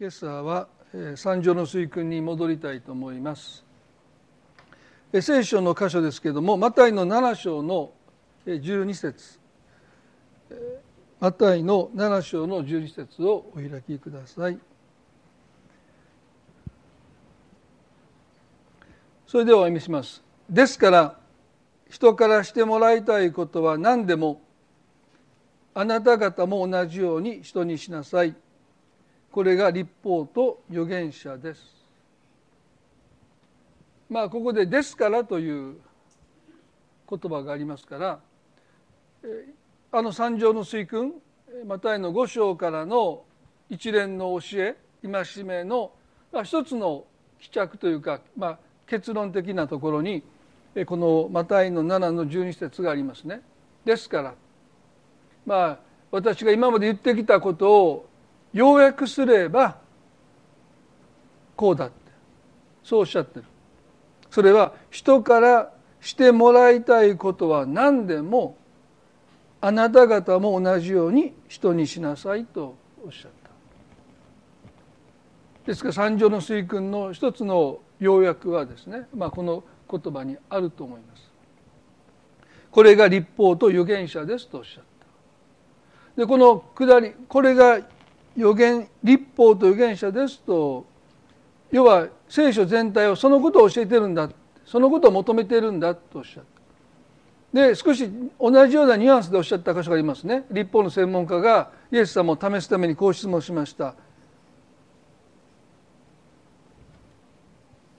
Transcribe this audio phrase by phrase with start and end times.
[0.00, 0.68] 今朝は
[1.16, 3.64] 三条の水訓に戻りたいと思います。
[5.20, 7.90] 聖書の箇所ですけれどもマタイの7章の
[8.46, 9.40] 12節。
[11.18, 14.60] マタイの7章の12節をお開きください。
[19.26, 20.22] それではお読みします。
[20.48, 21.18] ですから
[21.90, 24.42] 人からしてもらいたいことは何でも
[25.74, 28.36] あなた方も同じように人にしなさい。
[29.38, 31.62] これが立法と預言者です。
[34.10, 35.76] まあここで「ですから」という
[37.08, 38.20] 言葉がありますから
[39.92, 41.14] あの三条の水訓
[41.66, 43.22] またの五章からの
[43.70, 45.92] 一連の教え戒めの
[46.42, 47.04] 一つの
[47.38, 50.24] 帰着というか、まあ、結論的なところに
[50.84, 53.42] このマタイの7の12節がありますね。
[53.84, 54.34] ですから
[55.46, 55.78] まあ
[56.10, 58.08] 私が今まで言ってきたことを
[58.52, 59.78] 要約すれば
[61.56, 61.94] こうだって。
[62.84, 63.44] そうおっしゃってる。
[64.30, 68.56] それは人からしてもらいたいことは何でも
[69.60, 73.50] あなた方も同じように人にしなさいとおっしゃった。
[75.66, 81.22] ですから三条の水訓の一つの要約はですね、まあ、この言葉にあると思います。
[82.70, 84.84] これが立法と預言者ですとおっしゃっ
[86.14, 86.20] た。
[86.22, 87.80] でこの下りこれが
[88.38, 90.86] 予言立法と預言者ですと
[91.72, 94.30] 要は聖書全体をそのことを教えてるんだ
[94.64, 96.58] そのことを求めてるんだとおっしゃった。
[97.52, 100.44] で少し同じようなニュアンスでおっしゃった箇所がありますね。
[100.50, 103.94] 立法の専門家がイエス様を試すためにこう質問しました。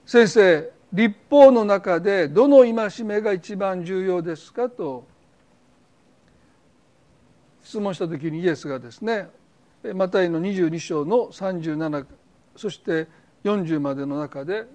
[0.06, 5.04] 先生立法の中でどの戒めが一番重要ですかと
[7.62, 9.28] 質問した時にイエスがですね
[9.94, 12.06] マタイの22章の37
[12.56, 13.06] そして
[13.44, 14.66] 40までの中で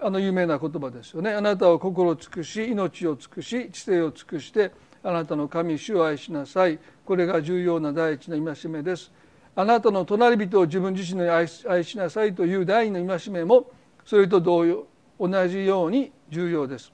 [0.00, 1.32] あの有名な言葉ですよね。
[1.32, 4.72] あなたは心を尽くし命を尽くし知性を尽くして
[5.02, 6.78] あなたの神主を愛しなさい。
[7.04, 9.10] これが重要な第一の戒めです。
[9.56, 13.70] あなたの隣人を自分自身の愛しなさいという第二の戒めも
[14.04, 14.86] それと同様
[15.18, 16.92] 同じように重要です。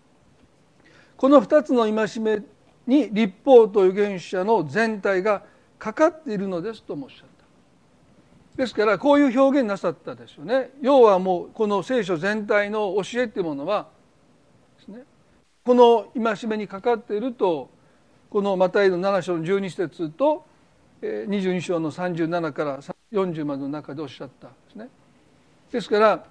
[1.17, 2.43] この2つの戒め
[2.87, 5.45] に立法と預言者の全体が
[5.79, 7.35] かかっているのですともおっしゃった。
[8.57, 10.71] ですからこういう表現なさったですよね。
[10.81, 13.89] 要はもうこの聖書全体の教えっていうものは
[14.79, 15.03] ですね。
[15.65, 17.71] この戒めにかかっていると
[18.31, 20.45] このマタイの7章の12節と
[21.01, 22.81] 22章の37から
[23.13, 24.89] 40までの中でおっしゃったんですね。
[25.71, 26.25] ですから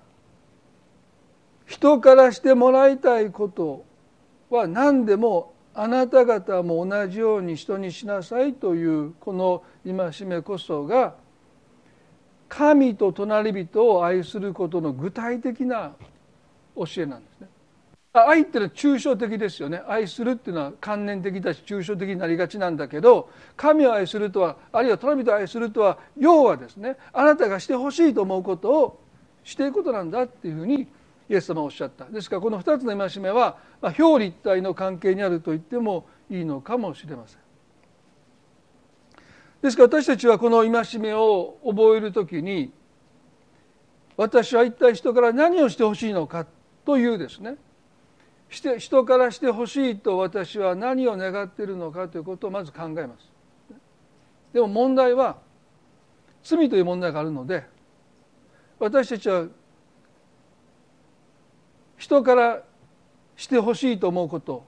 [1.66, 3.86] 人からしてもらいたいこと
[4.50, 11.16] は何でもあなた方も同じように人にしなさいというこの戒めこそが
[12.48, 15.94] 神と隣人を愛することの具体的な
[16.76, 17.48] 教えなんですね。
[18.14, 29.00] 愛っていうのは抽象的ですよね愛するっていうのは観念的だし抽象的になりがちなんだけど神を愛するとはあるいは隣人を愛するとは要はですねあなたがしてほしいと思うことを
[29.44, 30.88] していくことなんだっていうふうに
[31.34, 32.06] イエス様はおっしゃった。
[32.06, 37.40] ですからこの2つの戒めは、ま、表裏一体の関係にあると言ってもいいのかもしれません。
[39.64, 42.72] ですから私たちはこの戒めを覚える時に
[44.16, 46.46] 私は一体人から何をしてほしいのか
[46.86, 47.56] というですね。
[48.50, 53.32] して人からしてほしいと私は何を願っているのかということをまず考えます。
[54.54, 55.38] でも問題は
[56.44, 57.64] 罪という問題があるので
[58.78, 59.48] 私たちは
[62.04, 62.62] 人から
[63.38, 64.66] してほしいと思うこと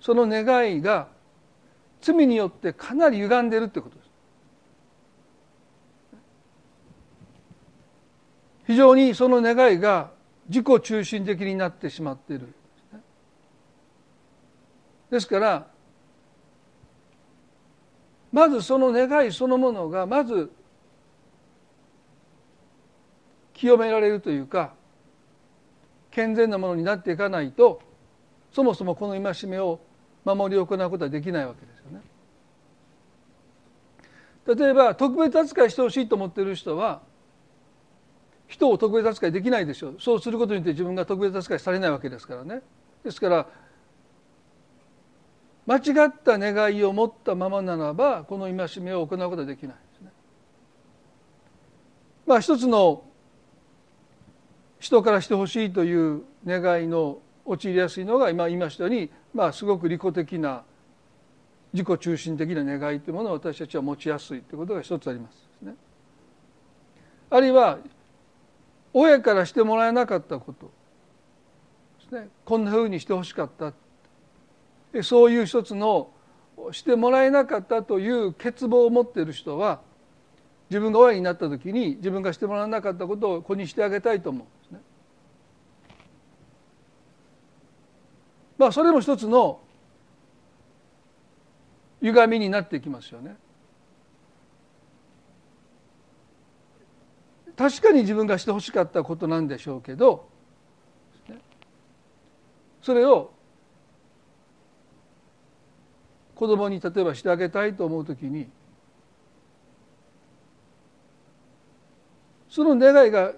[0.00, 1.06] その願いが
[2.00, 4.10] 罪によってかなり歪んでいるということです。
[8.66, 10.10] 非常にその願いが
[10.48, 12.52] 自己中心的になってしまっている。
[15.10, 15.66] ですから
[18.32, 20.50] まずその願いそのものがまず
[23.54, 24.74] 清められるというか
[26.14, 27.82] 健全なものになっていかないと
[28.52, 29.80] そもそもこの戒めを
[30.24, 32.00] 守り行うことはできないわけですよね。
[34.46, 37.02] 例えば特別扱いしてほしいと思っている人は
[38.46, 42.60] 人を特別扱いできないでしょうそうすることによって自分が特別扱いされないわけですからね
[43.02, 43.46] ですから
[45.66, 50.12] 間違った願いを持ったままならばこの戒めを行うことはできないですね。
[52.26, 53.02] まあ一つの
[54.84, 60.62] 人からしてほしいという願いの陥りやすいのが今言いましたように、まあ、すごく利己的な
[61.72, 65.74] 自己中心的な願いというものを私たちは持ちやすいということが一つありますね。
[67.30, 67.78] あるいは
[68.92, 70.70] 親からしてもらえなかったこと
[72.00, 73.72] ですねこんなふうにしてほしかった
[75.02, 76.10] そういう一つの
[76.72, 79.80] してもらえなかったという欠乏を持っている人は
[80.74, 84.80] 自分が親になった時に自分がしてもらわなかったことを子にしてあげたいと思うんですね。
[88.58, 89.60] まあそれも一つの
[92.02, 93.36] 歪みになっていきますよね。
[97.56, 100.28] 確かに自分がしてほしかったことなんでしょうけど
[102.82, 103.30] それを
[106.34, 108.48] 子供に例えばしてあげたいと思う時に
[112.54, 113.32] その願いが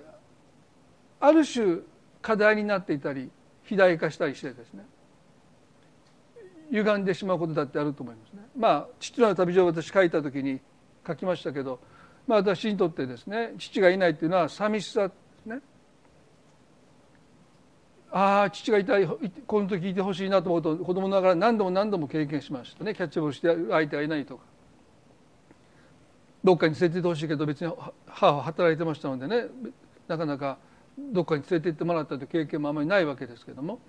[1.20, 1.78] ある種
[2.20, 3.30] 課題になっていたり
[3.62, 4.84] 肥大化したりしてですね
[6.70, 8.42] 歪んでしまうことだってあると思いますね。
[8.58, 10.60] まあ父の旅路を私書いた時に
[11.06, 11.80] 書きましたけど、
[12.26, 15.60] まあ、私にとってですね父がいないっていうのは寂しさですね。
[18.10, 19.08] ああ父がいたい
[19.46, 24.42] この時いてほしいなと思うと子供ながら何度も何度も経験しましたねキャッチボールして相手がいないとか
[26.46, 27.72] どっかに連れて行ってほしいけど別に
[28.06, 29.48] 母は働いてましたのでね
[30.06, 30.58] なかなか
[30.96, 33.74] どっかに連れて行ってもらったという経験もあまりないわけですけども。
[33.74, 33.82] だか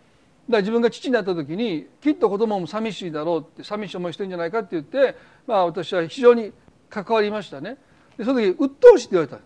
[0.49, 5.15] ら自分が父になった時にきっと子供も寂しいだろうって寂しい思いしてるんじゃないかって言って、
[5.45, 6.51] まあ、私は非常に
[6.89, 7.77] 関わりましたね。
[8.17, 9.39] でその時鬱陶しいって言われた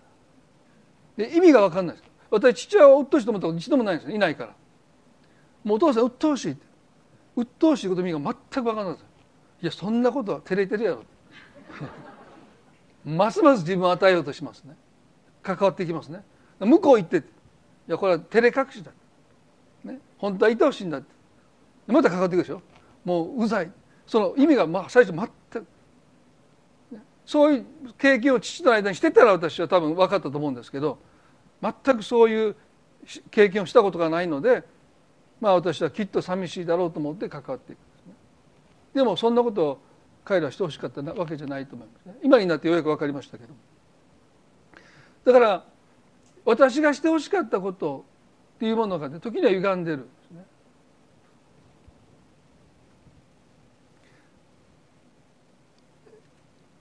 [1.18, 2.10] で意味が分かんないです。
[2.30, 4.56] 私父親は鬱陶しいと思ったこと一度もないんですいないから。
[5.66, 6.66] もうお父さん鬱陶しいって。
[7.36, 9.06] 鬱陶しいこと意味が全く分からないです。
[9.64, 11.04] いやそんなことは照れてるやろ。
[13.06, 14.76] ますます自分を与えようとしますね。
[15.42, 16.24] 関わっていきますね。
[16.60, 17.22] 向こう行ってい
[17.88, 18.92] やこれは照れ隠しだ
[19.84, 21.08] ね、本当はいてほしいんだって。
[21.88, 22.62] またかかっていくでしょ。
[23.04, 23.72] もううざい。
[24.06, 25.68] その意味がまあ最初全く、
[26.92, 27.66] ね、そういう
[27.98, 31.00] 経験を父の間にしてたら私は多分分かったと思うんですけど
[31.62, 32.56] 全くそういう
[33.32, 34.64] 経験をしたことがないので
[35.40, 37.80] まあ私はきっと寂しいだろうと思って関わっていく
[38.94, 39.82] で、ね、もそんなことを
[40.24, 43.54] 彼らはしてほしかったわけじゃないと思いますね今になってようやく分かりましたけど
[45.26, 45.66] だから
[46.46, 48.06] 私がしてほしかったこと
[48.56, 50.46] っていうものがね時には歪んでるんですね。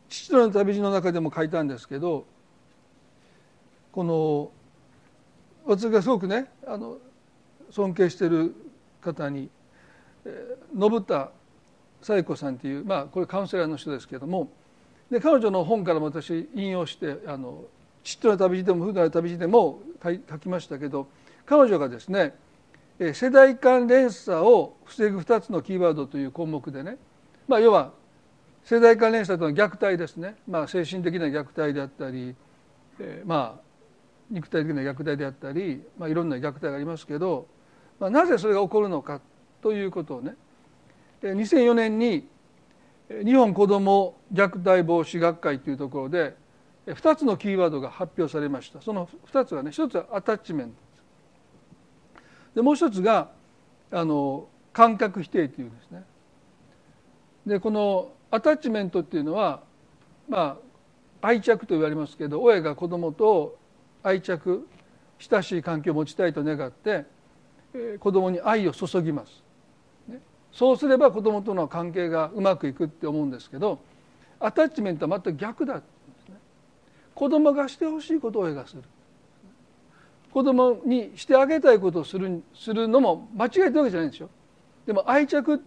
[0.08, 2.26] 父の旅路の中でも書いたんですけど
[3.92, 4.50] この
[5.66, 6.98] 私がすごくねあの
[7.70, 8.54] 尊敬している
[9.00, 9.50] 方に
[10.78, 11.30] 信田
[12.02, 14.50] 紗子さんっていうまあこれカウンセラーの人ですけども。
[15.10, 17.64] で彼女の本からも私引用してあの
[18.04, 21.08] 父の旅路でも普段の旅路でも書きましたけど
[21.46, 22.34] 彼女がですね
[23.12, 26.96] 世代間連鎖を防ぐ2つのキーワードという項目でね、
[27.48, 27.92] まあ、要は
[28.62, 32.34] 世代間連鎖との虐待ですね、まあ、精神的な虐待であったり、
[33.00, 33.60] えー、まあ
[34.30, 37.48] 肉体的な虐待であったり、まあ、いろんな虐待がありますけど、
[37.98, 39.20] まあ、なぜそれが起こるのか
[39.60, 40.36] ということをね
[41.22, 42.28] 2004年に
[43.24, 46.36] 日本子ども虐待防止学会というところで
[46.86, 50.74] 2つのキーワードが発表されましたその2つはね1つはアタッチメント
[52.54, 53.30] でもう一つが
[53.90, 56.04] あの感覚否定というんですね。
[57.46, 59.62] でこのアタッチメントっていうのは
[60.28, 60.58] ま
[61.22, 63.58] あ愛着と言われますけど親が子供と
[64.02, 64.66] 愛着
[65.18, 67.04] 親しい関係を持ちたいと願って、
[67.74, 69.49] えー、子供に愛を注ぎます。
[70.52, 73.78] そうすれば子供との関係がうまくいくって思うんですけど
[74.38, 75.82] アタッチメントは全く逆だ、ね、
[77.14, 78.82] 子供がしてほしいことを親がする。
[80.32, 84.30] 子供にしてあげたいことをするするのも間違えてるわけじゃないんですよ。
[84.86, 85.60] でも愛着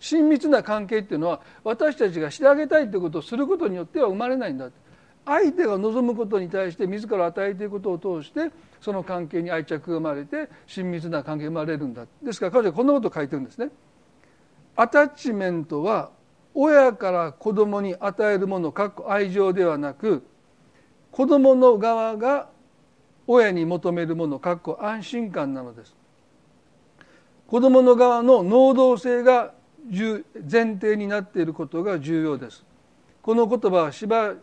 [0.00, 4.70] 親密な関係っていうのは私たちがしてあげたいということをすることによっては生まれないんだ
[5.24, 8.50] 相手が望むことに対して自ら与えていくことを通して
[8.80, 12.06] その関係に愛着が生まれて親密な関係が生まれるんだ。
[12.22, 13.70] ですから彼女はこんなことを書いてるんですね。
[14.74, 16.10] アタッチメントは
[16.54, 20.22] 親から子供に与えるものかっこ愛情ではなく
[21.10, 22.48] 子供の側が
[23.26, 25.94] 親に求めるものかっこ安心感なのです。
[27.46, 29.52] 子どもの側の能動性が
[29.90, 30.22] 前
[30.74, 32.64] 提になっていることが重要です。
[33.20, 34.34] この言葉はしば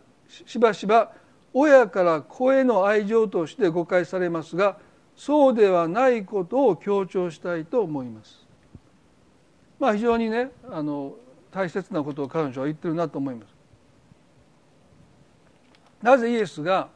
[0.46, 1.12] しばしば
[1.52, 4.78] 親から子への愛情として誤解されますが
[5.16, 8.46] そうではないことを強調したいと思います。
[9.78, 11.14] まあ非常にねあの
[11.50, 13.48] 大切なことを彼女は言ってるなと思います。
[16.02, 16.88] なぜイエスが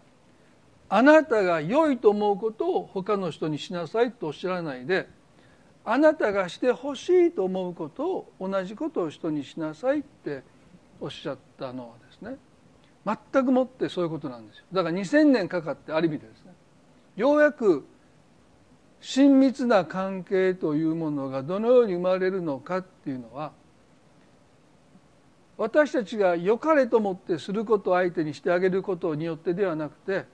[0.88, 5.08] あなたが良いと思うことを他の人にしなさいとおっしゃらないで
[5.84, 10.42] あなたがしてほしいと思うことを同じことを人にしなさいって
[11.00, 12.03] おっしゃったのは
[13.06, 14.64] 全くもってそういうことなんですよ。
[14.72, 16.52] だから2000年かかってある意味でですね。
[17.16, 17.86] ようやく
[19.00, 23.52] 親密な関係というものがどのように生まれるのかっていうのは
[25.58, 30.24] 私たちが良かれと思ってすることを相手にしてあげることによってではなくて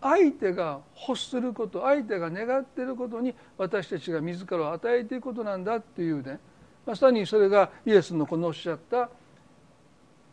[0.00, 6.38] 相手が欲すること相手が願っていることに私たちが自らを与えていくことなんだっていうね。
[6.84, 9.10] まさにそれがイエスのこのおっしゃった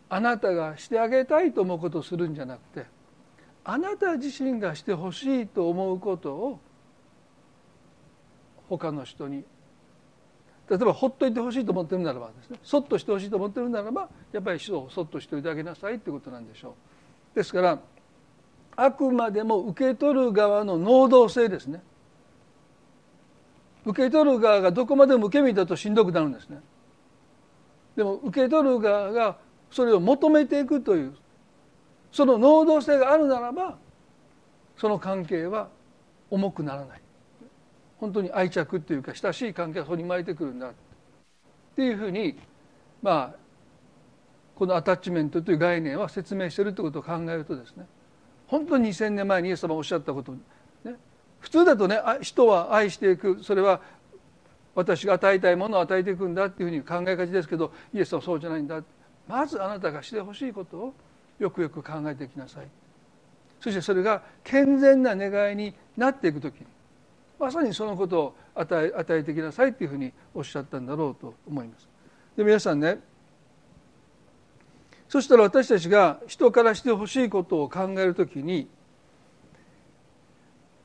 [0.10, 2.86] あなたがしてあげたいと思うことをするんじゃなくて
[3.64, 6.60] あなた自身がしてほしいと思うことを
[8.70, 9.44] 他の人に。
[10.68, 16.76] 例えばほっといてほしいと思ってるならばですねそっとしてほしいと思ってるならばやっぱり人をそっとしておいてあげなさいってことなんでしょ
[17.34, 17.36] う。
[17.36, 17.80] ですから
[18.76, 21.84] あくまでも受け取る側の能動性ですね。
[23.86, 26.60] 受け取る側がどこまでも受け身だとしんどくなるんですね。
[27.96, 29.38] でも受け取る側が
[29.76, 31.14] それを求めていくという
[32.10, 33.78] その能動性があるならば
[34.78, 35.68] その関係は
[36.30, 37.02] 重くならない。
[37.98, 40.72] 本当に愛着っていうか親しい関係がそこに生まれてくるんだっ
[41.76, 42.38] ていうふうに
[43.02, 43.36] まあ
[44.56, 47.86] このアタッチメントという概念は説明してるということを考えるとですね
[48.48, 50.40] 本当に2,000年前にイエス様がおっしゃったこと、ね、
[51.42, 53.44] 普通だとね人は愛していく。
[53.44, 53.82] それは
[54.74, 58.82] 私が与えたいものを与えていくんだっていうふうに考えがちですけどイエスはそうじゃないんだ
[59.28, 60.94] まずあなたがしてほしいことを
[61.40, 62.68] よくよく考えていきなさい
[63.60, 66.68] そしてそれが健全な願いになっていく時に
[67.40, 71.88] まさにそのことを与え与えてきなさいっていうふうにおっしゃったんだろうと思います。
[72.38, 73.00] で皆さんね
[75.10, 78.68] そしたら私たちが人からしてほしいことを考えるときに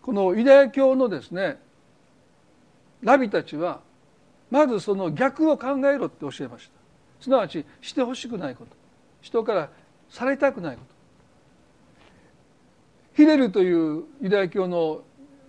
[0.03, 1.59] このユダヤ教のですね
[3.03, 3.81] ラビたちは
[4.51, 6.80] まずその逆を考えろって教えました
[7.21, 8.77] すなわちしてほしくないこと。
[9.21, 9.71] 人から
[10.09, 10.95] されたくないこと。
[13.15, 15.03] ヒレルというユダヤ教の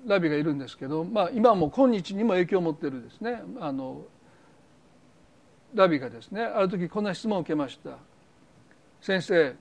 [0.05, 3.41] ラビがいるんですけど、まあ、今も今日にも影響を持っているですね。
[3.59, 4.01] あの
[5.73, 7.91] ラビがですねある時こんな質問を受けました。
[9.01, 9.55] 先生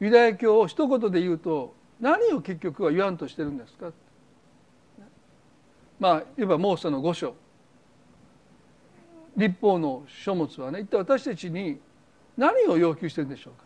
[0.00, 3.90] ユダヤ教を一言で言うと何を結局は言わんとしてるんですか？
[5.98, 7.34] まあいわばモーセの御書
[9.36, 11.78] 立法の書物はね一体私たちに
[12.36, 13.64] 何を要求してるんでしょうか。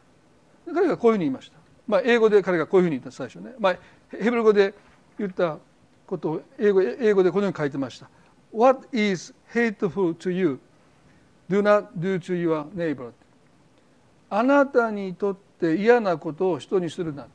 [0.74, 3.78] 彼がこういうふうに言いました、まあ、英語で彼がこういうふうに言った最初ね、まあ、
[4.10, 4.74] ヘブル語で
[5.18, 5.58] 言った
[6.06, 8.08] ことを英語英語でこのように書いてました
[8.52, 10.58] 「What is hateful to you?
[11.50, 13.12] Do not do to your neighbor」
[14.30, 17.26] あなたにとって嫌なことを人にするな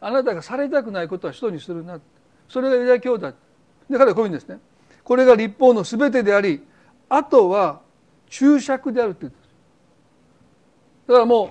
[0.00, 2.00] あなたがされたくないことは人にするな
[2.48, 3.32] それがユダヤ教だ
[3.88, 4.58] で彼はこういうんですね。
[5.04, 6.62] これが立法の全てであり
[7.08, 7.80] あとは
[8.28, 9.48] 注釈であるって言うんです
[11.08, 11.50] だからも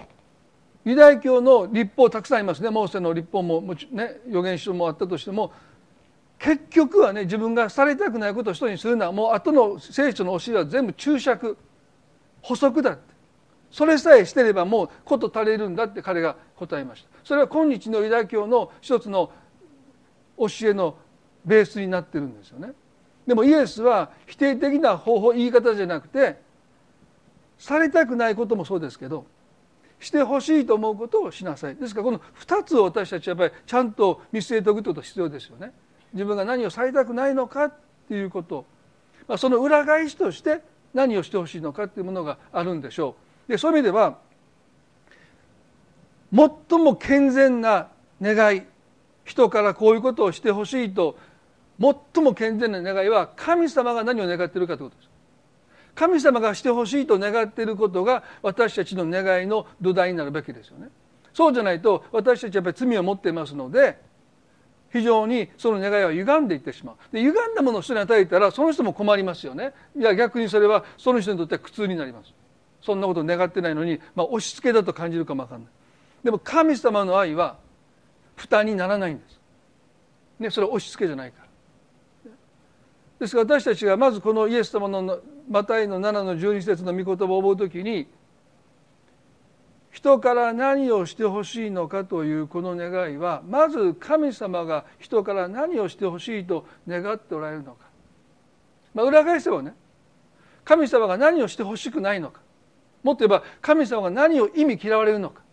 [0.85, 2.71] うユダヤ教の立法たくさんありますね。
[2.71, 5.53] モーセの立法もも、ね、預言書もあったとしても
[6.39, 11.57] 結局はね自分がされたくないことを人にするのはもう後の聖書の教えは全部注釈
[12.41, 13.11] 補足だって。
[13.69, 17.09] それさえしてればもうこと足りるんだって彼が答えました。
[17.23, 19.31] それは今日のユダヤ教の一つの
[20.37, 20.97] 教えの
[21.45, 22.73] ベースになってるんですよね。
[23.27, 26.37] でもイエスは否定的な方法言い方じゃなくて
[27.57, 29.25] されたくないこともそうですけど
[29.99, 31.75] してほしいと思うことをしなさい。
[31.75, 35.71] ですからこの2つを私たちはやっぱりちゃんと見据えておくということ必要ですよね。
[36.13, 37.73] 自分が何をされたくないのかっ
[38.09, 38.65] ていうこと、
[39.27, 40.61] まあ、その裏返しとして
[40.93, 43.15] 何をしてほしいのかっていうものがあるんでしょ
[43.47, 43.51] う。
[43.51, 44.17] でそういう意味では
[46.33, 47.89] 最も健全な
[48.21, 48.63] 願い
[49.23, 51.17] 人からこういうことをしてほしいと
[51.79, 55.09] 最も健全な願いは神様が何を願っているかということです。
[55.93, 60.89] 神様がしてほしいと願っていることが私たちの願いの土台になるべきですよね。
[61.33, 63.97] そうじゃないと私たちはやっぱり罪を持っていますので
[64.91, 66.95] 非常にその願いは歪んでいってしまう。
[67.11, 69.73] で歪んだものを人に与えたらその人も困りますよね。
[69.97, 72.33] いや逆にそれはその人にとっては苦痛になります。
[72.81, 75.69] そんなことを願ってないのに、まあ、押し付けだと感じるかもわかんない
[76.23, 77.57] でも神様の愛は
[78.35, 79.39] 負担にならないんです、
[80.39, 81.40] ね、それは押し付けじゃないか
[83.21, 88.07] ですから私たちがまずこのイエス様のマタイの7の12節の御言葉を覚う時に
[89.91, 97.85] 人から何をしてほしいのかというこの願いはまず神様が人から何をしてほしいと願っておられるのか、
[98.95, 99.75] まあ、裏返せばね
[100.65, 102.41] 神様が何をしてほしくないのか。
[103.03, 105.43] もっと言えば神様が何を意味嫌われるのか。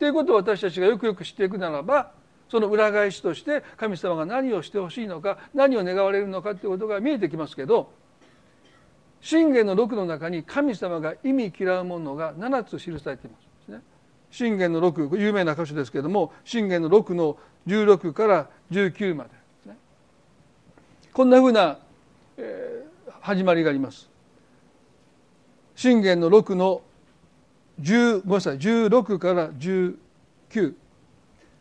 [0.00, 2.12] ということを私たちがよくよく知っていくならば
[2.48, 7.90] その裏返しとして神様が何をしてほしいのか何を願われるのかということが見えてきますけど
[9.20, 13.46] 信玄の6の中に神様が意味嫌うものが7つ記されています。
[14.30, 19.30] 信玄の6有名な箇所ですけれども信玄の6の16から19まで
[19.64, 19.78] でね。
[21.12, 21.78] こんなふうな、
[22.36, 24.10] えー、始まりがあります。
[25.74, 26.82] 信玄の6の
[27.80, 30.74] 10ごめんなさい16から19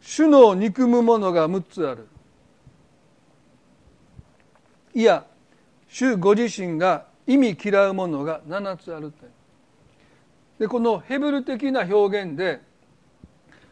[0.05, 2.07] 主の憎むものが6つある。
[4.93, 5.25] いや
[5.89, 9.11] 主ご自身が意味嫌うものが7つある
[10.57, 12.61] でこのヘブル的な表現で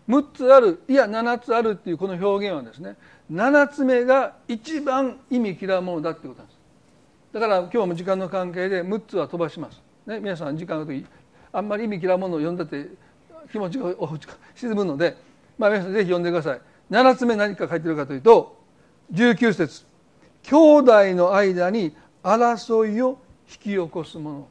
[0.10, 2.98] 6つあるいや7つあるっていうこの表現はですね
[3.32, 6.60] 7つ目が一番意味嫌うものだっていうことなんです。
[7.34, 11.06] だから今日も時間の関係で6つは飛ばします、ね、皆さん時間の時
[11.54, 12.88] あんまり意味嫌うものを読んだって
[13.52, 13.94] 気持ちが
[14.56, 15.16] 沈むので、
[15.58, 16.62] まあ、皆さんぜひ読んでください。
[16.92, 18.58] 7つ目何か書いてるかというと
[19.14, 19.86] 19節。
[20.44, 23.20] 兄弟の間に争いを
[23.50, 24.48] 引き起こすもの。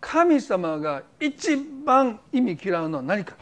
[0.00, 3.34] 神様が一番意味嫌うのは何か。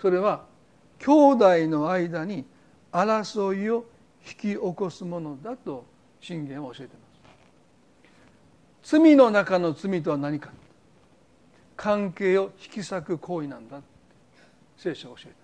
[0.00, 0.44] それは
[0.98, 2.44] 兄弟の間に
[2.92, 3.84] 争いを
[4.26, 5.84] 引き起こすものだと
[6.20, 7.04] 信玄は教えていま
[8.82, 8.96] す。
[8.96, 10.50] 罪の中の罪とは何か。
[11.76, 13.80] 関係を引き裂く行為なんだ。
[14.78, 15.34] 聖書が教えた。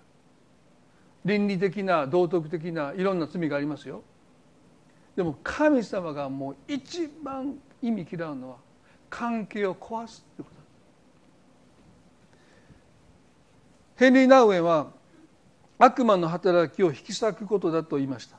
[1.25, 4.01] 倫理的な道徳的ないろんな罪がありますよ。
[5.15, 8.57] でも神様がもう一番意味嫌うのは
[9.09, 10.55] 関係を壊すってこと。
[13.97, 14.87] ヘンリー・ナウエンは
[15.77, 18.37] 悪魔の働きを引き裂くことだと言いました。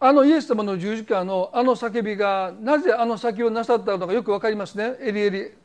[0.00, 4.96] あのイエス様の十字架のあの叫びがなぜあの先をなさったのかよく分かりますね。
[5.00, 5.61] エリエリ。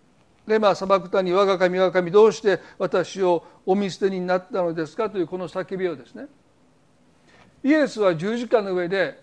[0.48, 6.28] レマ砂漠谷我が神我が神どうして私をお見捨てになったのですかというこの叫びをですね
[7.64, 9.22] イエスは十字架の上で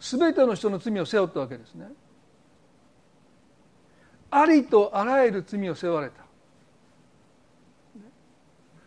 [0.00, 1.86] 全ての人の罪を背負ったわけですね。
[4.30, 6.24] ありとあらゆる罪を背負われた。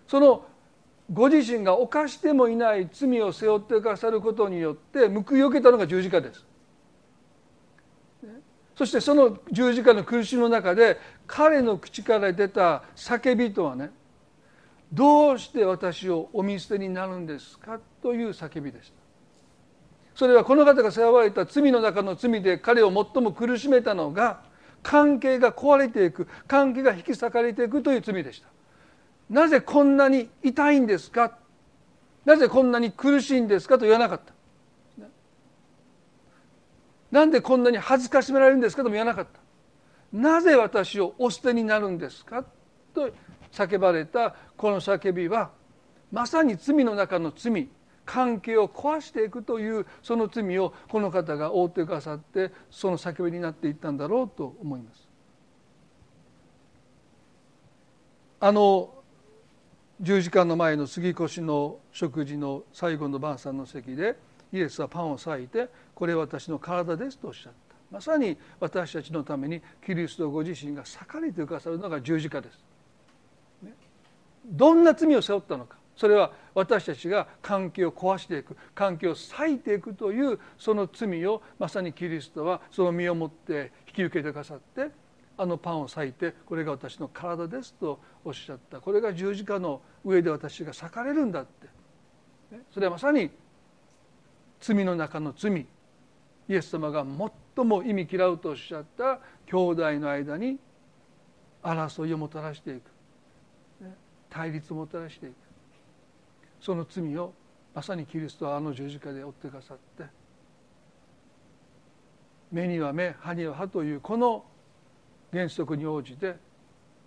[0.07, 0.45] その
[1.11, 6.45] ご自身が犯してもいない罪を背負ってくださることによって報いを受けたのが十字架です。
[8.77, 13.89] そしてその十字架の苦しみの中で彼の口から出た叫びとはね
[14.93, 18.93] どうして私をお見捨てになるんですかという叫びでした。
[20.15, 24.41] それはこの方が背負われた罪の中の罪で彼を最も苦しめたのが
[24.83, 28.47] 関係が壊れていく関係が引き裂かれていくという罪でした。
[29.29, 31.37] なぜこんなに痛いんですか？
[32.25, 34.33] なぜこんなに苦しいんですかと言わなかった。
[37.11, 39.39] なんでこんなに恥ずかしめられるんですかとも言わなかった。
[40.11, 42.43] なぜ私をお捨てになるんですか
[42.93, 43.11] と
[43.51, 44.35] 叫ばれた。
[44.55, 45.51] この叫びは
[46.11, 47.69] まさに罪の中の罪。
[48.07, 55.07] 関係を壊していくというその罪をこの方が覆ってくださってその叫びになっていったんだろうと思います。
[58.39, 58.93] あの
[59.99, 64.15] 十字架の前の杉越の食事の最後の晩餐の席で
[64.51, 67.75] イエスはパンを裂いてこれは私の体ですとおっしゃった。
[67.89, 72.59] まさに私たちのためにキリストご自身が裂かれてくださるのが十字架です。
[74.45, 75.77] どんな罪を背負ったのか。
[75.95, 84.91] それは私たちが関係を壊していく関係を裂いていくというその罪をまさにキリストはその身をもって引き受けてくださって
[85.37, 88.79] あのパンを裂いてこれが私の体ですとおっしゃった。
[88.79, 91.67] これが十字架の上で私が裂かれるんだって。
[92.73, 93.31] それはまさに
[94.59, 95.65] 罪の中の罪。
[96.49, 97.05] イエス様が
[97.55, 100.57] 最も意味嫌うとおっしゃった兄弟の間に
[101.61, 102.81] 争いをもたらしていく。
[104.29, 105.35] 対立をもたらしていく。
[106.59, 107.33] その罪を
[107.73, 110.03] まさにキリストはあの十字架で負ってくださって
[112.51, 114.43] 目には目歯には歯というこの
[115.31, 116.35] 原則に応じて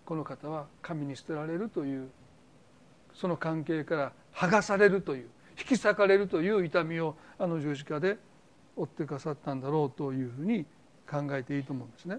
[0.05, 2.09] この方は神に捨てられるという
[3.15, 5.29] その関係から剥がされるという
[5.61, 8.17] 引き裂かれるという痛みをあの十字架で
[8.75, 10.65] 負ってくださったんだろうというふうに
[11.09, 12.19] 考えていいと思うんですね。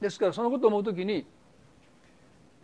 [0.00, 1.26] ですからそのことを思う時に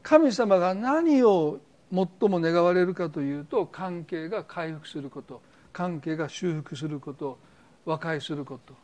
[0.02, 1.60] 神様が何を
[1.92, 7.38] 最も願われるかというと関係が回復すること関係が修復すること
[7.84, 8.74] 和解すること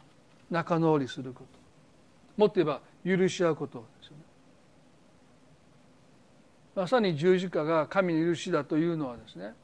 [0.50, 1.60] 仲直りすること
[2.36, 4.22] もっと言えば許し合うことですよね。
[6.74, 9.54] まさに十字架が神の許しだというのはですね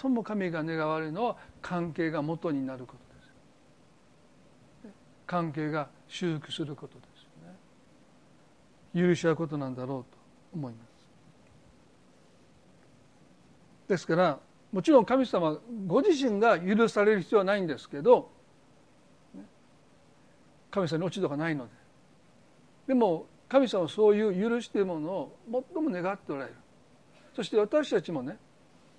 [0.00, 4.94] 最も神が願われるのは関係が元になることです。
[5.26, 7.22] 関係が修復することです
[8.94, 9.08] よね。
[9.08, 10.18] 許し合うことなんだろうと
[10.54, 10.88] 思います。
[13.88, 14.38] ですから
[14.70, 18.30] もちろん神様ご自身が許される必要はないんですけど
[20.70, 21.72] 神様に落ち度がないので
[22.88, 25.38] でも神様はそういう許しというものを
[25.74, 26.54] 最も願っておられる
[27.34, 28.36] そして私たちもね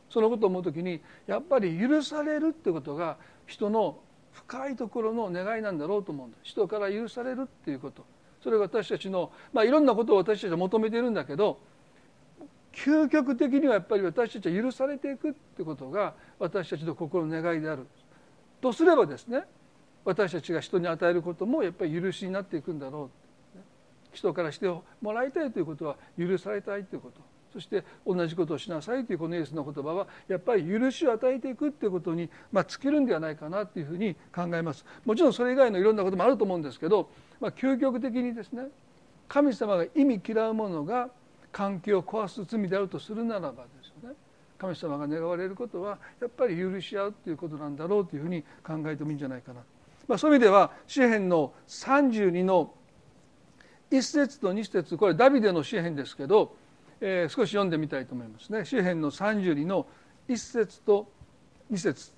[0.09, 3.99] そのことを思う時にやっぱり許されるってことが人の
[4.31, 6.37] 深いところの願いなんだろうと思うんだ。
[6.43, 8.05] 人から許されるっていうこと。
[8.41, 11.59] それが私たちの、まあ、いろんなことを私たちは求めているんだけど
[12.71, 17.85] 究極的にはやっぱり私たちは許されていくってことが私たちの心の願いである。
[18.61, 19.43] とすればですね
[20.05, 23.59] 私たちが人に与えることもやっぱり許しになっていくんだろう。
[24.13, 24.67] 人からして
[25.01, 27.21] もらいたいということは許されたいということ。
[27.51, 34.85] そして同じことをしなさいというこのイエスの言葉はやっぱり許しを与えていくっていうことに、まあ、尽きるんではないかなというふうに考えます。
[35.05, 37.09] もちろんそれ以外のいろんなこともあると思うんですけど、
[37.39, 38.67] まあ、究極的にですね
[39.27, 41.09] 神様が意味嫌うものが
[41.51, 44.13] 関係を壊す罪であるとするならばですね。
[44.59, 49.61] 神様が願われることはやっぱり許し合うということなんだろうというふうに考えてもいいんじゃないかな、
[50.07, 52.73] まあ、そういう意味では詩篇の32の
[53.89, 56.55] 1節と2節これダビデの詩篇ですけど
[57.01, 58.65] えー、少し読んでみたいと思いますね。
[58.65, 59.87] 詩篇の32の
[60.27, 61.11] 1節と
[61.71, 62.13] 2節。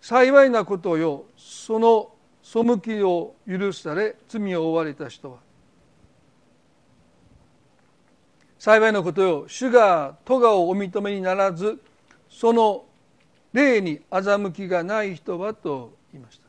[0.00, 5.38] 幸いなことよその背きを許され罪を負われた人は。
[8.58, 11.80] 幸いなことよ主が咎をお認めにならず
[12.28, 12.84] その
[13.52, 16.41] 霊に欺きがない人はと言いました。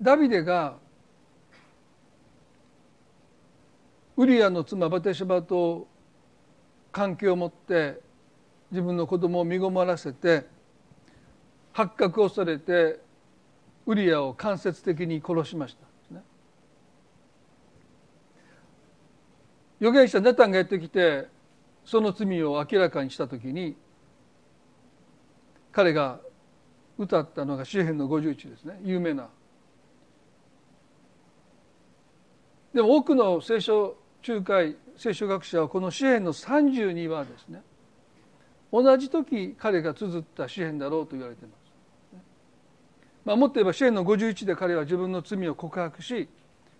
[0.00, 0.76] ダビデが
[4.16, 5.86] ウリアの妻バテシバと
[6.92, 8.00] 関係を持って
[8.70, 10.46] 自分の子供を身ごもらせて
[11.72, 13.00] 発覚をされて
[13.86, 16.20] ウリアを間接的に殺しました、
[19.80, 21.28] 預言者ネタンがやってきて
[21.84, 23.76] その罪を明らかにした時に
[25.72, 26.20] 彼が
[26.98, 28.80] 歌ったのが詩篇の51ですね。
[28.82, 29.28] 有名な
[32.74, 37.62] でも多くの聖書仲介聖書学者はこの詩篇の32はですね
[38.72, 41.58] 同じ時彼が綴った詩篇だろうと言われています。
[43.24, 46.28] まあ、もっと言えば詩篇の51で彼は自分の罪を告白し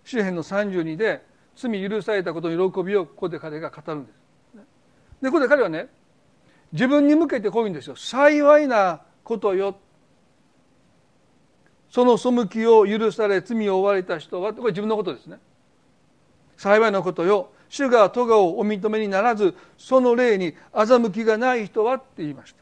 [0.04, 1.24] 詩篇の32で
[1.56, 4.18] 罪許されたことの喜びをここで彼が語るんです。
[5.22, 5.88] でここで彼はね
[6.72, 9.76] 自分に向けてこういうんですよ「幸いなことよ」
[11.90, 15.38] その背きを許され罪を負われた人はこれ自分のことですね。
[16.58, 17.50] 幸いなことよ。
[17.70, 22.58] 主が咎をお認めにならずその霊に欺きがない人はって言いました。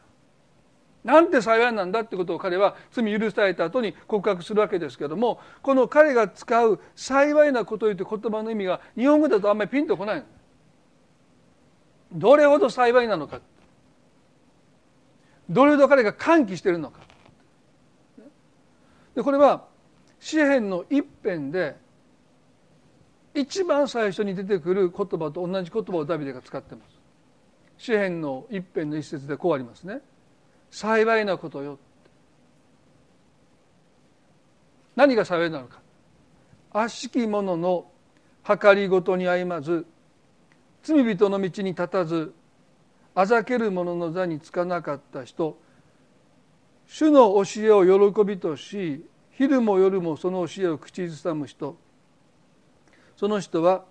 [1.03, 10.23] なんて幸いなんだってことを彼は罪許された後に告白するわけですけどもこの彼が使う「幸いなこと」という言葉の意味が日本語だとあんまりピンとこない
[12.11, 13.39] どれほど幸いなのか。
[15.49, 16.99] どれほど彼が歓喜しているのか。
[19.15, 19.65] でこれは
[20.19, 21.77] 詩篇の一辺で
[23.39, 26.97] 一番最初に出てくる言葉と同じ言葉をダビデが使ってます。
[27.77, 30.01] 詩篇の一辺の一節でこうありますね。
[30.71, 31.77] 幸いなことよ。
[34.95, 35.79] 何が幸いなのか。
[36.71, 37.85] 悪しき者の
[38.43, 39.85] 計りごとに歩まず
[40.83, 42.33] 罪人の道に立たず
[43.13, 45.59] あざける者の座につかなかった人
[46.87, 51.77] 主の教えを喜びとし昼も夜もその教えを口ずさむ人
[53.17, 53.83] その人は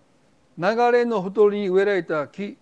[0.57, 2.57] 流れのほとりに植えられた木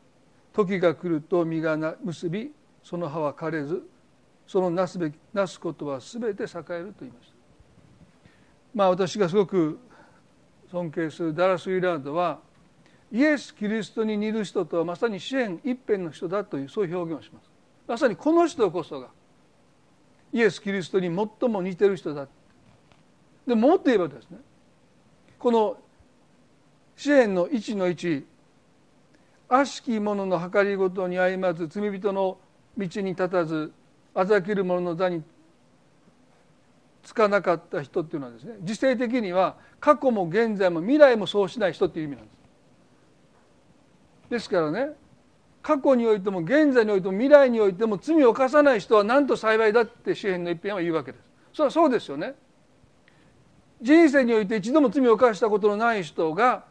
[0.53, 2.51] 時が来ると実が結び
[2.83, 3.83] その葉は枯れず
[4.47, 7.35] そのなすべきなすことは全て栄えると言いました。
[8.75, 9.79] まあ私がすごく
[10.71, 12.41] 尊敬するダラス・ウィラードは
[13.13, 17.51] イエス・キリストに似る人とはまさに支援一辺の人だというそういう表現をします。
[17.87, 19.09] まさにこの人こそが
[20.33, 22.27] イエス・キリストに最も似てる人だ。
[23.47, 24.39] でもっと言えばですね
[25.39, 25.77] この
[26.97, 28.25] 支援の1の1
[29.49, 32.39] 悪しき者の計りごとに歩まず罪人の
[32.77, 33.73] 道に立たず
[34.15, 35.23] あざける者の座に
[37.03, 42.35] つかなかった人っていうのはですね時勢的には過去も現在も未来もそうしない人っていう意味なんです。
[44.31, 44.89] ですからね
[45.63, 51.31] 過去においても現在においても未来においても罪を犯さない人はなんと幸いだって詩篇の一辺は言うわけです。
[51.53, 52.35] それはそうですよね。
[53.81, 56.65] 人生において一度も罪を犯したことのない人が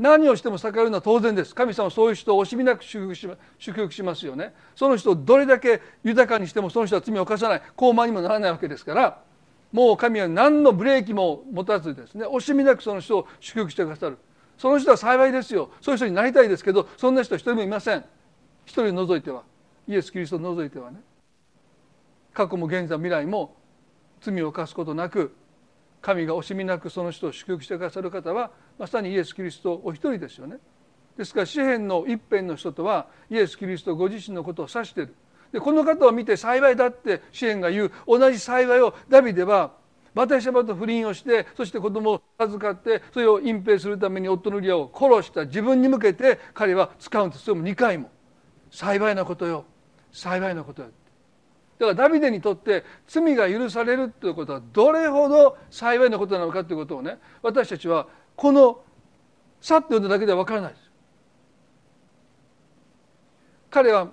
[0.00, 1.54] 何をしても栄えるのは当然です。
[1.54, 4.54] 神様はそういう人を惜しみなく祝福し祝福しますよね。
[4.74, 7.62] その人をどれだけ豊かにしてもその人は罪を犯さない。
[7.76, 9.22] 高慢にもならないわけですから
[9.72, 12.24] もう神は何のブレーキも持たずですね。
[12.24, 14.16] 惜しみなくその人を祝福してくださる。
[14.56, 15.70] その人は幸いですよ。
[15.82, 18.02] そういう人になりたいですけどそんな人は一人もいません。
[18.64, 19.42] 一人除いては。
[19.86, 21.00] イエス・キリストを除いてはね。
[22.32, 23.54] 過去も現在未来も
[24.22, 25.34] 罪を犯すことなく
[26.00, 30.56] 神が惜しみなくその人を祝福してくださる方はまさにイエス・キリストお一人ですよね。
[31.16, 35.14] ですから詩篇の一辺の人とはイエス・キリストご自身のことを指している。
[35.52, 39.72] でこの方を見て幸いだって詩篇が言う同じ幸いをダビデは
[40.14, 45.44] バテシャバと不倫をしてそして子供を授かってそれを隠蔽するために夫のリアを殺した。
[45.44, 48.10] 自分に向けて彼は使うんですそれも2回も。
[48.70, 49.64] 幸いなことよ。
[50.12, 50.88] 幸いなことよ。
[51.80, 58.82] だからダビデにとって罪が許されるということはどれほど幸いなことなのかということをね私たちはこの
[59.62, 60.90] さっと読んだだけでは分からないです。
[63.70, 64.08] 彼は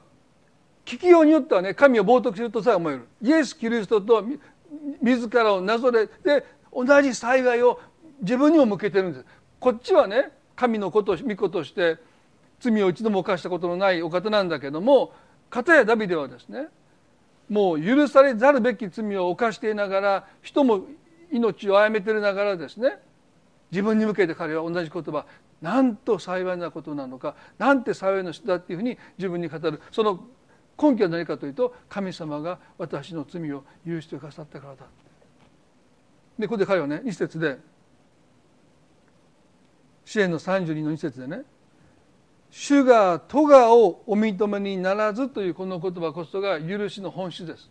[0.85, 3.07] 聞きようによってはね神を冒涜するとさえ思える。
[3.21, 4.23] イエス・キリストと
[5.01, 7.81] 自らをなぞれて同じ幸いを
[8.21, 9.25] 自分にも向けてるんです。
[9.59, 11.97] こっちはね神のことを御子として
[12.61, 15.11] 罪を一度も犯したことのないお方なんだけども
[15.49, 16.67] 片やダビデはですね
[17.49, 20.81] もう許されざるべき罪を犯していながら人も
[21.31, 22.99] 命を殺めていながらですね
[23.71, 25.25] 自分に向けて彼は同じ言葉
[25.61, 29.81] なんと幸いなことなのかなんて幸いな人だっていうふうに自分に語る。
[29.91, 30.23] その
[30.79, 34.85] 根拠は何かというと神様が私の罪を許してくださったからだ。
[36.37, 37.57] でここで彼はね一節で
[40.05, 41.41] 支援の32の一節でね
[42.49, 47.69] 「主が咎をお認めにならず」というこの言葉こそが許しの本質です。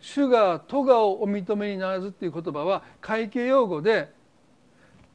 [0.00, 4.12] 主が咎をお認めにならずっていう言葉は会計用語で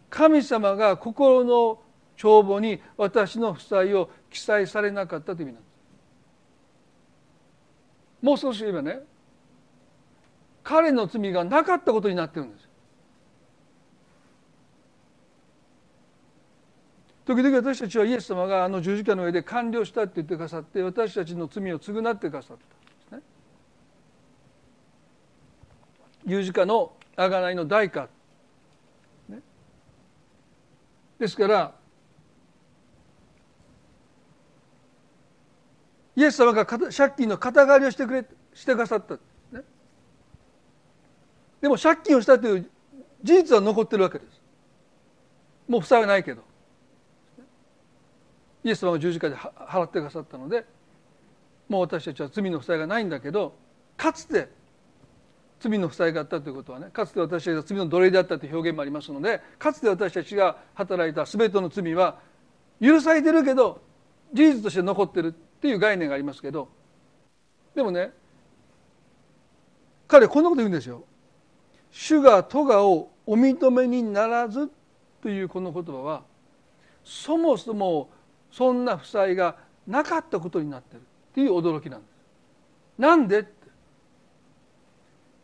[0.10, 1.80] 神様が心の
[2.17, 5.72] 帳簿に私の負債を記載されなかったという意味なんです。
[8.22, 9.02] もう少し言えばね
[10.63, 12.61] 彼の罪がなかったことになってるんです
[17.32, 23.32] 時々私たちはイエス様があの十字架の上で完了したって言ってくださって私たちの罪を償ってくださったんですね。
[26.26, 28.10] 十字架の贖いの代価、
[29.30, 29.39] ね、
[31.20, 31.74] ですから
[36.17, 39.13] イエス様が借金の肩代わりをしてくれしてくださった、
[39.58, 39.63] ね、
[41.62, 42.70] でも借金をしたという
[43.24, 44.41] 事実は残ってるわけです。
[45.70, 46.51] もう負債はないけど。
[48.63, 50.65] イエス様が十字架で払ってくださったので
[51.67, 53.56] もう私たちは罪の負債がないんだけど
[53.97, 54.50] かつて
[55.60, 62.19] 罪の負債があったということはねかつて私たちが罪の奴隷であったという表現もありますのでかつて私たちが働いた全ての罪は
[62.82, 63.82] 許されてるけど
[64.34, 66.69] 事実として残ってるっていう概念がありますけど
[67.76, 68.12] でもね
[70.08, 71.06] 彼はこんなこと言うんですよ。
[71.89, 74.69] 主が咎をお認めにならず
[75.21, 76.24] というこの言葉は
[77.04, 78.10] そもそも
[78.52, 79.56] そんな負債が
[79.88, 82.12] なかったことになってるっていう驚きなんです。
[82.98, 83.50] なんでって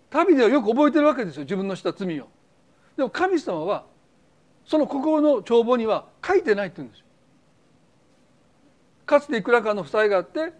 [0.10, 2.28] 旅ではよく覚えてるわけですよ自分のした罪を。
[2.96, 3.86] でも神様は
[4.66, 7.06] その心の帳簿には書いてないって言うんですよ。
[9.06, 10.52] かつていくらかの負債があって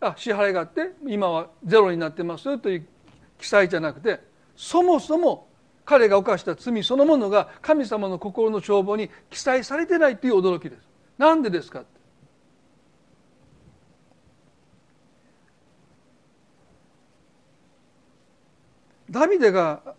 [0.00, 2.86] あ支払いがあって今はゼロになってますという
[3.38, 4.20] 記載じゃなくて
[4.56, 5.46] そもそも
[5.84, 10.82] 彼が犯した罪そのものが神様の心の帳簿に記載されてないという驚きです。
[11.18, 11.84] なんでですか？
[19.10, 19.94] ダビデが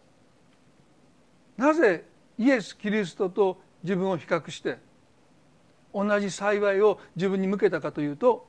[1.58, 2.06] なぜ
[2.38, 4.78] イエス・キリストと自分を比較して
[5.94, 8.48] 同じ幸いを自分に向けたかというと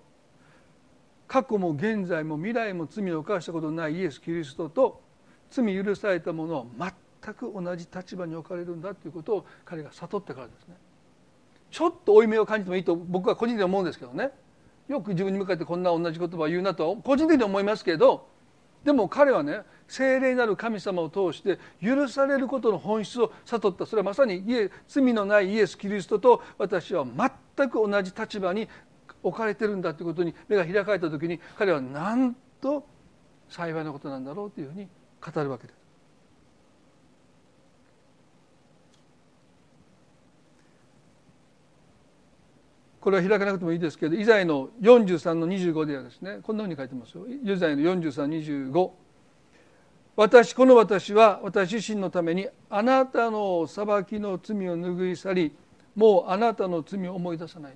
[1.27, 5.01] 過去も現在も未来も罪を犯したことのないイエス・キリストと
[5.51, 10.77] 罪許されたものは全く同じ立場に置かれるんだということを彼が悟ってからですね。
[11.71, 14.31] ちょっと負い目を感じてもいいと僕は個人的に思うんですけどね
[14.89, 18.29] よく自分に向かってこんな同じ言葉を言うなと個人的に思いますけど
[18.85, 24.43] でも彼はね聖霊なる神様を通して許されることの本質を悟ったそれはまさに
[24.89, 28.69] 罪のないイエス・キリストと私は全く同じ立場に
[29.23, 32.87] 置かれてるんだということに目が開かれた時に彼はなんと
[33.49, 34.89] 幸いなことなんだろうというふうに
[35.21, 35.80] 語るわけです。
[43.01, 47.27] これは開かなくてもいいですけどイザヤの43の25ではですねこんなふうに書いてますよ。
[47.27, 48.91] イザヤの4325
[50.17, 55.57] 私この私は私自身のためにあなたの裁きの罪を拭い去り
[55.97, 57.73] もうあなたの罪を思い出さない。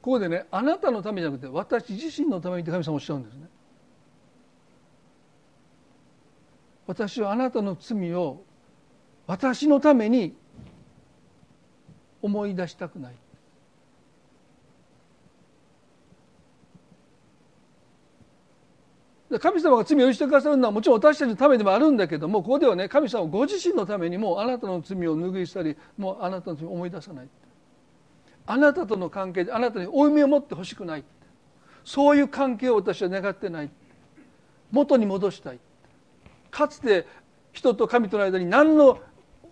[0.00, 3.48] ここでねあなたのためじゃなくて私自身のためにって神様おっしゃるんですね。
[6.86, 8.45] 私はあなたの罪を
[9.26, 10.34] 私のために
[12.22, 13.14] 思い出したくない。
[19.40, 27.28] 神様が罪を許してくださるのはもちろん私たちのためでもあるんだけどもここではね神様ご自身のためにもうあなたの罪を拭い去りもうあなたの罪を思い出さない。
[28.46, 31.04] あなたとの関係であなたに負い目を持ってほしくない。
[31.84, 33.70] そういう関係を私は願ってない。
[34.70, 35.58] 元に戻したい。
[36.52, 37.06] かつて
[37.52, 39.00] 人と神との間に何の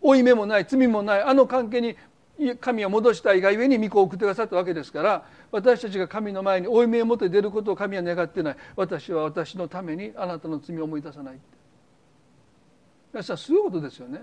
[0.05, 1.97] 負い目もない罪もないあの関係に
[2.61, 11.39] 神を戻したいがゆえに御子を送ってくださったわけですから私たちが神の前に負い目を持って出ることを神は願ってない私は私のためにあなたの罪を思い出さない
[13.15, 14.23] 皆さんすごいことですよね。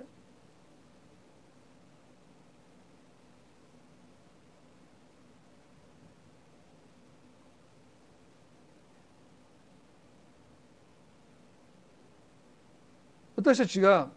[13.37, 14.09] 私たちが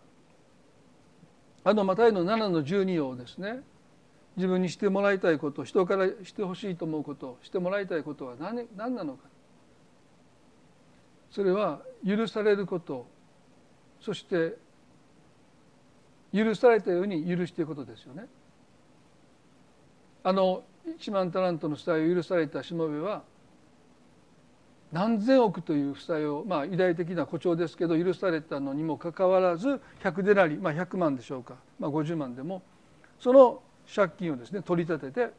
[1.65, 3.63] あのマタイの7の12をですね。
[4.37, 9.29] 自分にしてもらいたいこと人からしてほしいと思うことしてもらいたいことは何何なのか。
[11.31, 13.07] それは許されること。
[14.01, 14.57] そして
[16.35, 18.27] 許されたように許していくことですよね。
[20.25, 23.23] あの1万タラントの負債を許されたしもべは
[24.95, 32.63] 何千億という負債を、まあ、偉大的な誇張ですけど許されたのにもかかわらず100デナリ、まあ、100万でしょうか、まあ、50万でも。
[33.19, 33.61] その
[33.93, 35.33] 借金をですね取り立てて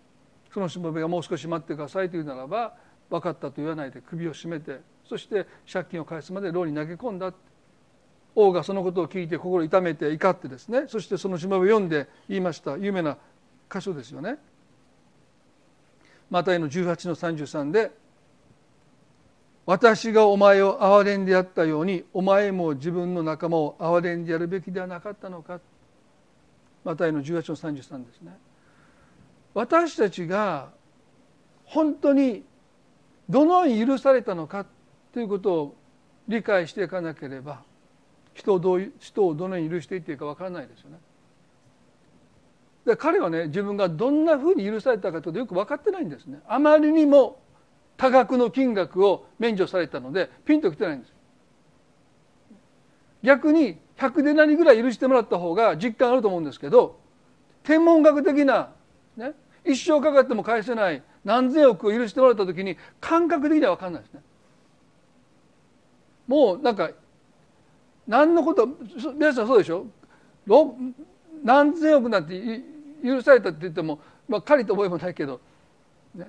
[0.54, 2.74] そのしもべがもう少し待ってくださいというならば
[3.10, 7.34] 分かったと言わないで首を絞めてそして借金を返すまで牢に投げ込んだ。
[8.38, 13.15] 王がそのことを聞いて心痛めて怒ってですねそしてそのしもべを読んで言いました有名な
[13.74, 14.36] 箇所ですよね。
[16.30, 17.91] マタイの18の33で
[19.65, 25.60] 私がお前を憐れんでやったようにお前も自分の仲間を憐れんでやるべきではなかったのか
[26.84, 27.41] マタイの18の
[27.73, 28.38] 33ですね
[29.56, 30.69] 私たちが
[31.63, 32.43] 本当に
[33.28, 34.65] どのように許されたのか
[35.13, 35.75] ということを
[36.28, 37.62] 理解していかなければ
[38.36, 40.97] 人をどう人をどのように許していっていいかわからないですよね。
[42.86, 46.39] で彼はね自分がどんなふうに許されたかというとよく分かってないんですね。
[46.47, 47.39] あまりにも
[47.97, 51.13] 多額の金額を免除されたのでピンときてないんです。
[53.23, 56.99] 逆に100で何ぐらい許してもらった方が実感あると思うんですけど
[57.63, 58.69] 天文学的な、
[59.17, 64.21] ね、一生かかっても返せない何千億を許してもらった時に感覚的には分かんないですね。
[66.27, 66.91] もうなんか
[68.08, 68.67] 何のこと
[69.15, 69.88] 皆さんそうでしょ？
[71.43, 72.62] 何千億なんて
[73.03, 75.41] 許されたって言っても、まあ、借りた覚えもないけど
[76.13, 76.27] ね。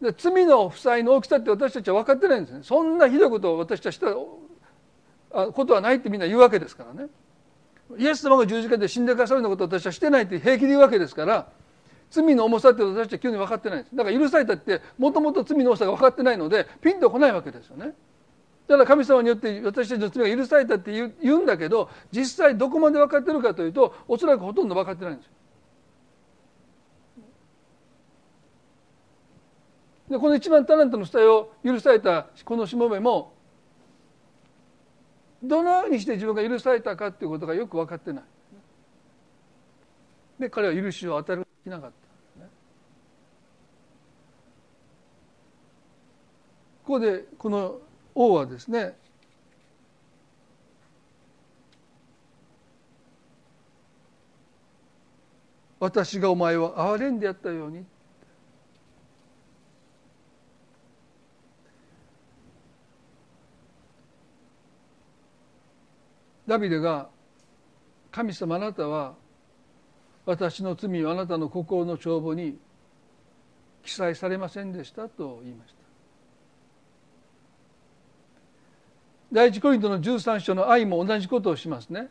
[0.00, 2.60] で罪の負債の大きさって私たちは分かってないんですね。
[2.62, 7.08] そんなひどいことを私たちしたことはないってみんな言うわけですからね。
[7.96, 11.48] イエス様が十字架で死んでくださるようなことを私はしてないって平気で言うわけですから
[12.10, 13.96] 罪の重さって私たちは急に分かってないんです。
[13.96, 17.94] だから許されたってもともと罪の重さが分かってないのでピンとこないわけですよね。
[18.66, 25.26] だから神様によって私たちの罪が許されたって言うんだけど実際どこまで分かってるかというとおそらくほとんど分かってないんです。
[25.26, 25.32] よ
[30.08, 33.34] でこの一番タレントの死体を許されたこのしもべも
[35.42, 38.24] どのようにして自分が許されたかということがよく分かってない。
[40.40, 41.90] で彼は許しを与えるきなかっ
[42.36, 42.48] た、ね。
[46.84, 47.78] ここでこの
[48.14, 48.96] 王はですね
[55.80, 57.84] 私がお前を憐れんでやったように
[66.48, 67.10] ダビデが
[68.10, 69.14] 「神様あなたは
[70.24, 72.58] 私の罪をあなたの心の帳簿に
[73.84, 75.78] 記載されませんでした」と言いました。
[79.30, 82.08] 第一コリントの13章の愛も同じことをしますね。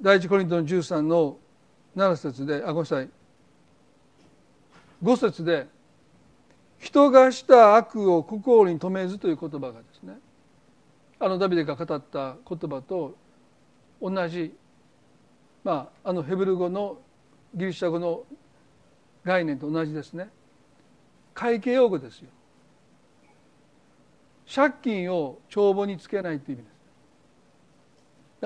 [0.00, 1.36] 第一コリントの13の
[1.96, 3.10] 7節であ5歳
[5.02, 5.68] 5節で
[6.80, 9.80] 「人がした悪を心に留めず」という言葉が
[11.18, 13.16] あのダビデが語った言葉と
[14.00, 14.54] 同じ、
[15.64, 16.98] まあ、あのヘブル語の
[17.54, 18.24] ギリシャ語の
[19.24, 20.28] 概念と同じですね。
[21.34, 22.28] 会計用語ですよ。
[24.52, 26.70] 借金を帳簿につけないという意味で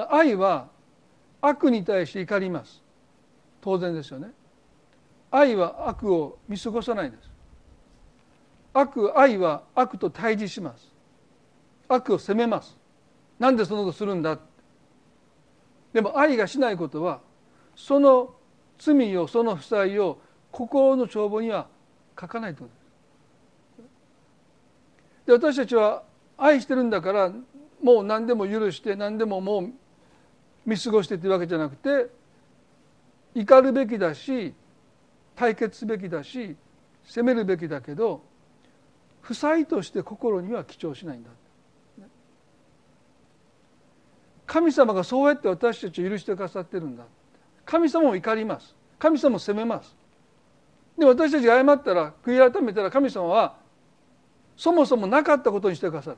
[0.06, 0.12] す。
[0.12, 0.68] 愛は
[1.40, 2.82] 悪に対して怒ります。
[3.60, 4.30] 当然ですよね。
[5.30, 7.30] 愛は悪を見過ごさないです。
[8.72, 10.89] 悪愛は悪と対峙します。
[11.90, 12.78] 悪を責めます。
[13.38, 14.38] なんでそのことするんだ？
[15.92, 17.20] でも愛がしないことは
[17.74, 18.34] その
[18.78, 20.20] 罪をその負債を
[20.52, 21.66] 心の帳簿には
[22.18, 22.74] 書かないというこ
[25.26, 25.40] とです。
[25.40, 26.02] で私たちは
[26.38, 27.32] 愛してるんだから
[27.82, 29.72] もう何でも許して何でももう
[30.64, 32.08] 見過ごしてっていうわけじゃなくて
[33.34, 34.54] 怒るべきだし
[35.34, 36.56] 対決すべきだし
[37.04, 38.22] 責めるべきだけど
[39.22, 41.30] 負債として心には記帳しないんだ。
[44.50, 47.04] 神様がそうやって私たちを許してくださってるんだ。
[47.64, 48.74] 神様も怒ります。
[48.98, 49.94] 神様も責めます。
[50.98, 53.54] で私たちが謝ったら悔い改めたら神様は
[54.56, 56.16] そもそもなかったことにしてくださる。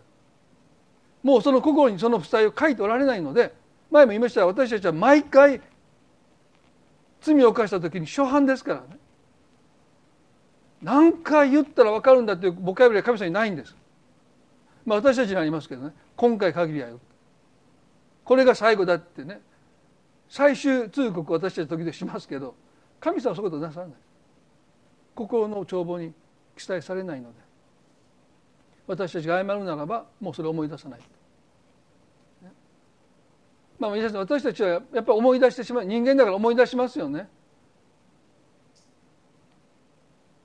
[1.23, 3.53] もうその心にその負債を書いておられないので
[3.91, 5.61] 前も言いましたが私たちは毎回
[7.21, 8.87] 罪を犯した時に初犯ですからね。
[10.81, 13.77] 何回言ったら分かるんだというボキャブリは神様にないんです。
[14.87, 15.93] まあ私たちにありますけどね。
[16.17, 16.99] 今回限りはよ
[18.25, 19.41] これが最後だってね。
[20.29, 22.55] 最終通告私たち時々しますけど
[23.01, 23.97] 神様はそういうことなさらない。
[25.15, 26.13] 心の帳簿に
[26.57, 27.39] 記載されないので
[28.87, 31.01] 私たちが謝るならばもうそれを思い出さない。
[33.79, 35.85] まあ皆さん私たちはやっぱり思い出してしまう。
[35.85, 37.29] 人間だから思い出しますよね。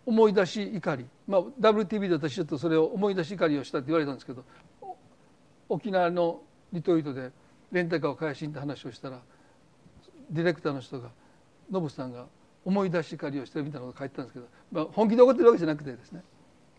[0.08, 4.46] 思い出し怒り、まあ、WTV で私ちょっとそれを思い出し怒りをしたって言われたんですけど
[5.68, 6.40] 沖縄の
[6.72, 7.30] リトリートで
[7.72, 9.20] レンタカーを返しにって話をしたら
[10.30, 11.10] ディレクターの人が
[11.72, 12.26] ノブさんが
[12.66, 16.22] 思い出し怒りをしてるみたいなこと書いてたんですけど、まあ、本気で怒ってるわけじゃなくてですね。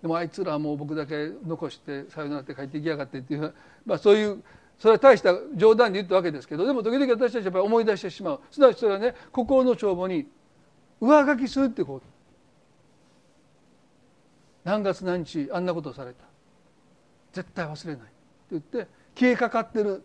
[0.02, 4.42] でもあいつらはもう僕だけ残してさよならって帰っていきやがってっていう、まあ、そういう
[4.78, 8.40] それは大した冗談で言ったわけですけどでも時々私たちはやっぱり思い出してしまう。
[8.50, 10.28] すなわちそれはね心の帳簿に
[11.00, 12.06] 上書きするってこと。
[14.64, 16.24] 何月何日あんなことをされた。
[17.32, 18.04] 絶対忘れない。
[18.04, 18.12] って
[18.52, 18.86] 言って
[19.18, 20.02] 消えかかってる。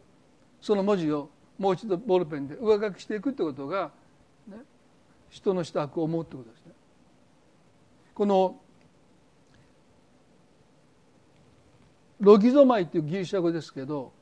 [0.64, 3.92] その文字をもう一度ボールペンで上書きしていくってことが、
[4.48, 4.56] ね、
[5.30, 6.72] 人のした悪を思うってことですね。
[8.14, 8.62] この
[12.22, 14.14] ロギゾマイっていうギリシャ語ですけど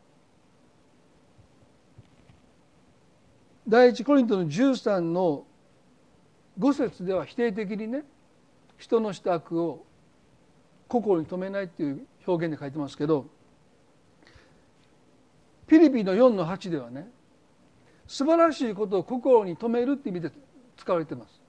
[3.68, 5.46] 第一コリントの13の
[6.58, 8.04] 5節では否定的にね
[8.80, 9.86] 人のした悪を
[10.88, 13.28] 心に留めないっていう表現で書いてますけど
[15.72, 17.08] ピリピンの4の8ではね
[18.06, 20.30] 素晴らしいことを心に留めるって意味で
[20.76, 21.40] 使われてます。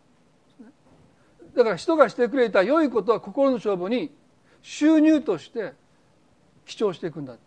[1.57, 4.15] だから人がしてくれた良いことは心の勝負に
[4.63, 5.73] 収入として
[6.65, 7.43] 記帳していくんだって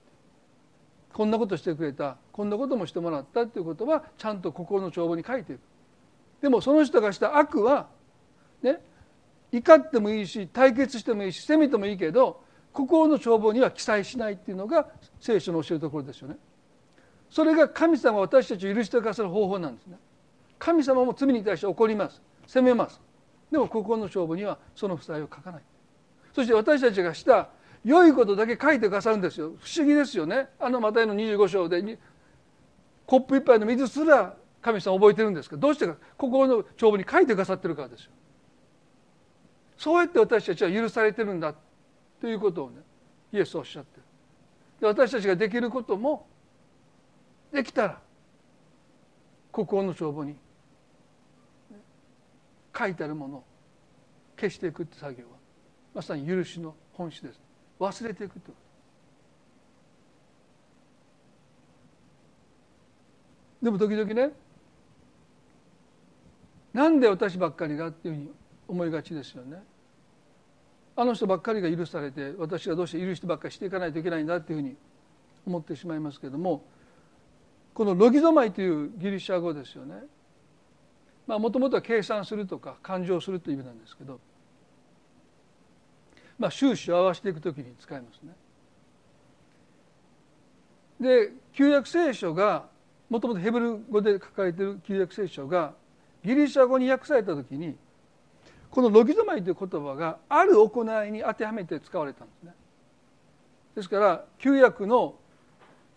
[1.14, 5.60] こんなことしてくれたこんなこともしてもらったっていうことはちゃんと心の帳簿に書いていく
[6.42, 7.88] でもその人がした悪は
[8.62, 8.82] ね
[9.54, 12.42] 怒ってもいいし対決してもいいし責めてもいいけど
[12.74, 14.90] 心の帳簿には記載しないっていうのが
[15.22, 16.36] 聖書の教えるところですよね。
[17.36, 19.98] それが神様私たちを許してくださる方法なんですね。
[20.58, 22.22] 神様も罪に対して怒ります。
[22.48, 23.02] 責めます。
[23.52, 25.62] でも心の帳簿にはその負債を書かない。
[26.34, 27.50] そして私たちがした
[27.84, 29.52] 良いことだけ書いてくださるんですよ。
[29.60, 30.48] 不思議ですよね。
[30.62, 32.00] あのマタイの25章で
[33.06, 38.12] コップ一杯の水すら神様覚えてるんですけどどうしてか心の帳簿に書いてくださってるからですよ。
[39.78, 41.54] そうやって私たちは許されてるんだ
[42.22, 42.78] ということをね
[43.34, 44.04] イエスはおっしゃってる。
[44.80, 46.28] で私たちができることも
[47.56, 48.00] できたら
[49.52, 50.36] 心の帳簿に
[52.78, 53.44] 書いてあるものを
[54.38, 55.38] 消していくって作業は
[55.94, 57.40] まさに許しの本質です
[57.80, 58.52] 忘れていくと
[63.64, 64.32] でも時々ね
[66.74, 68.30] なんで私ばっかりがっていうふうに
[68.68, 69.64] 思いがちですよね。
[70.98, 74.76] あの人ばっかりが許されて私がどうして許してばっかりしていかないといけないんだっていうふうに
[75.48, 76.66] 思ってしまいますけれども
[77.76, 79.96] このロギゾマイというギリシャ語ですよね。
[81.28, 84.20] まあもともとは計算するとか勘定するという意味なんですけど、
[86.40, 88.34] まあ、収支を合わせていくときに使いますね。
[91.02, 92.68] で旧約聖書が
[93.10, 95.74] もともとヘブル語で書かれている旧約聖書が
[96.24, 97.76] ギリシャ語に訳された時に
[98.72, 102.54] このロギゾマイという言葉がある行いに当てはめて使われたんですね。
[103.76, 105.16] ですから旧約の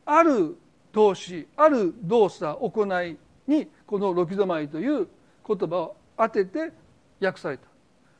[0.05, 0.57] ある
[0.99, 5.07] 動詞ある動作行いにこのロギゾマイという
[5.47, 6.73] 言葉を当てて
[7.21, 7.69] 訳された。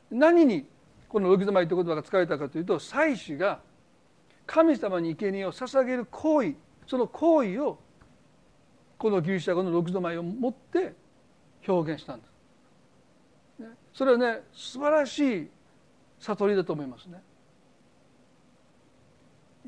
[0.09, 0.65] 何に
[1.09, 3.59] このロギゾマイという言葉が使われたかというと祭司が
[4.47, 6.55] 神様に生贄を捧げる行為
[6.87, 7.77] その行為を
[8.97, 10.93] このギリシャ語のロギゾマイを持って
[11.67, 12.31] 表現したんです。
[13.93, 15.49] それはね素晴らしい
[16.21, 17.21] 悟りだと思いますね。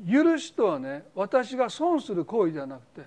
[0.08, 3.02] 許しとはね私が損する行為ではなくて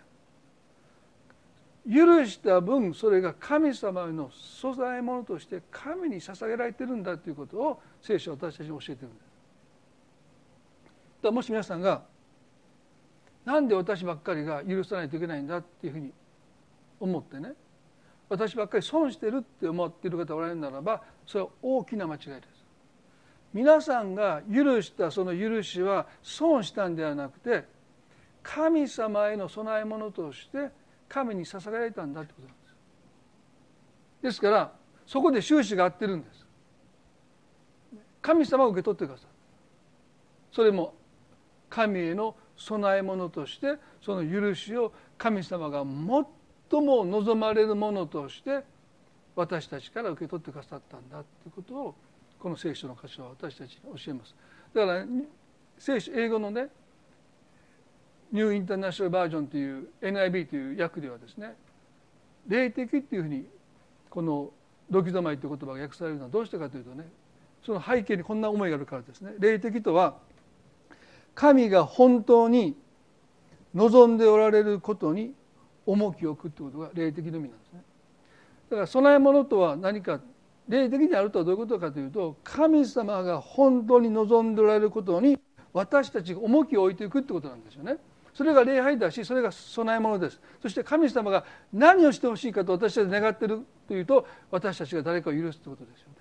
[1.88, 9.26] 許した分それが神様の素材ものとして神に捧げられてるんだということを聖書は私たちに教えてるんです。
[11.22, 12.04] だもし皆さんが
[13.43, 16.12] なんで私ばっかりが許さないといけないんだっていうふうに
[17.00, 17.54] 思ってね
[18.30, 22.55] 私ばっかり損してるって思っている方がおられるならばそれは大きな間違いです。
[23.56, 27.64] 皆さんが許したその許しは損したんではなくて
[28.43, 30.70] 神様への供え物として
[31.08, 34.24] 神に捧げられたんだってことなんです。
[34.24, 34.74] ですから
[35.08, 36.45] そこで収支が合ってるんです。
[38.22, 39.28] 神様を受け取ってください。
[40.51, 40.93] それも
[41.70, 45.86] 神への供え物としてその許しを神様が
[46.70, 48.66] 最も望まれるものとして
[49.34, 51.95] 私たちから受け取ってくださったんだということを
[52.46, 54.36] この聖書の箇所は私たちに教えます。
[54.72, 55.06] だから
[55.80, 56.68] 聖書英語のね
[58.32, 61.56] ニューインターナショナルバージョンという NIB という訳ではですね
[62.48, 63.48] 霊的っていうふうに
[64.12, 64.52] この
[64.91, 67.10] 「ドキドマイ」という言葉が訳されるのはどうしてかというとね
[67.66, 70.20] その背景にこんな思いがあるからですね霊的とは
[71.34, 72.78] 神が本当に
[73.74, 75.34] 望んでおられることに
[75.88, 77.84] 重きを置くということが霊的の意味なんですね。
[78.70, 80.22] だから供え物とは何か
[80.68, 85.39] 霊的にあるとはどういうことかというと神様が本当に望んでおられることに
[85.74, 87.97] 私たちが重きを置いていくってことなんですよね。
[88.34, 96.16] それが礼拝だしそれが供え物ですそして神様が何をしてほしいかと私たち願っているというと私たちが誰かを許すということですよね。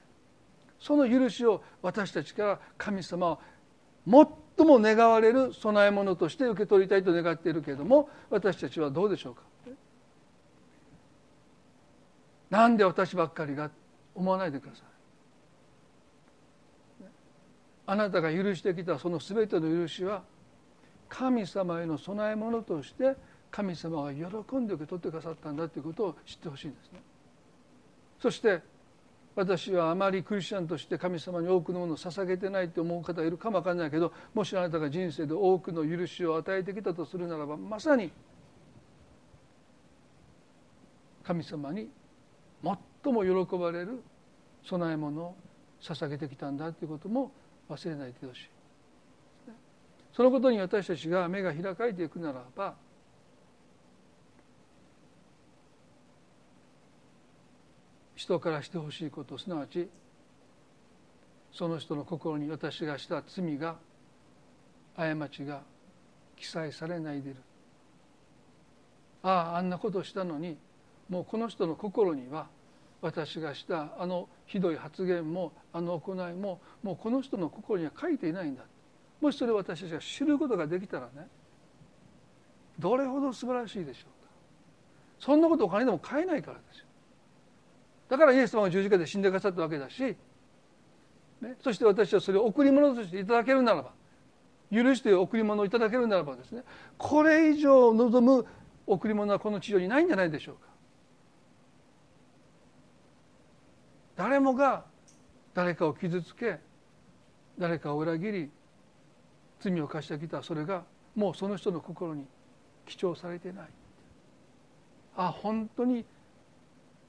[0.79, 3.39] その許しを私たちから神様は
[4.57, 9.43] 最も願われる供え物として受け取りたいと願っているけれども私たちはどうでしょうか
[12.51, 13.71] なんで私ばっかりが
[14.15, 14.85] 思わないでください。
[17.87, 20.23] あなたが許してきたその全ての許しは
[21.09, 23.15] 神様への供え物として
[23.51, 27.01] 神様が喜んで受け取ってくださったんだということを知ってほしいんですね。
[28.21, 28.63] そして
[29.37, 38.13] 私はあまりクリスチャンとして神様に多くのものを捧げてないと思う方がいるかもわかんないけどもしあなたが人生で多くの許しを与えてきたとするならばまさに
[41.25, 41.91] 神様に
[43.05, 44.03] 最も喜ばれる
[44.67, 45.37] 供え物を
[45.83, 47.31] 捧げてきたんだということも
[47.69, 48.49] 忘れないでほしい。
[50.15, 52.77] そのことに私たちが目が開かれていくならば
[58.15, 59.91] 人からしてほしいことすなわち
[61.53, 63.77] その人の心に私がした罪が
[64.97, 65.63] 過ちが
[66.37, 67.37] 記載されないでる
[69.25, 70.57] あああんなことしたのに
[71.09, 72.47] もうこの人の心には
[73.05, 78.63] 私がしたあのひどい発言もあの行いももうこの人の心には書いていないんだ。
[79.21, 81.29] もしそれを私たちが知ることができたらね
[82.79, 84.31] どれほど素晴らしいでしょうか。
[85.21, 86.87] そんなことお金でも買えないからですよ。
[88.09, 90.17] だからイエス様が十字架で死んでくださったわけだし、ね、
[91.63, 93.93] そして私はそれを贈り物としていただけるならば
[94.73, 96.63] 許して贈り物をいただけるならばですね
[96.97, 98.47] これ以上望む
[98.87, 100.74] 贈り物はこの地上にないんじゃないでしょうか。
[104.17, 104.85] 誰もが
[105.55, 106.59] 誰かを傷つけ
[107.59, 108.51] 誰かを裏切り
[109.61, 110.85] 罪を犯してきたそれが
[111.15, 112.27] もうその人の心に
[112.87, 113.69] 記帳されてない。
[115.17, 116.05] あ本当に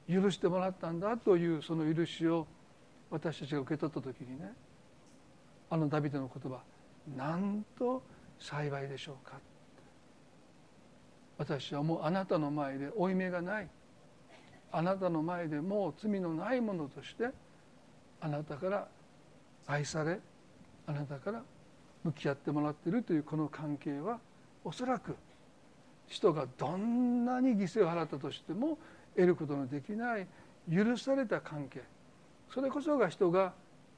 [0.08, 2.46] 許してもらったんだというその許しを
[3.10, 4.54] 私たちが受け取った時にね
[5.70, 6.60] あのダビデの言葉
[7.18, 8.04] なんと
[8.40, 9.40] 幸いでしょうか。
[11.38, 13.68] 私はもうあなたの前で負い目がない。
[14.72, 17.30] あなたの前でもう罪のないものとして
[18.22, 18.88] あなたから
[19.68, 20.20] 愛され
[20.88, 21.42] あなたから
[22.04, 24.20] 向き合ってもらっているというこの関係は
[24.64, 25.16] おそらく
[26.08, 28.78] 人がどんなに犠牲を払ったとしても
[29.16, 30.28] 得ることのできない
[30.72, 31.82] 許された関係。
[32.54, 33.54] それこそが人が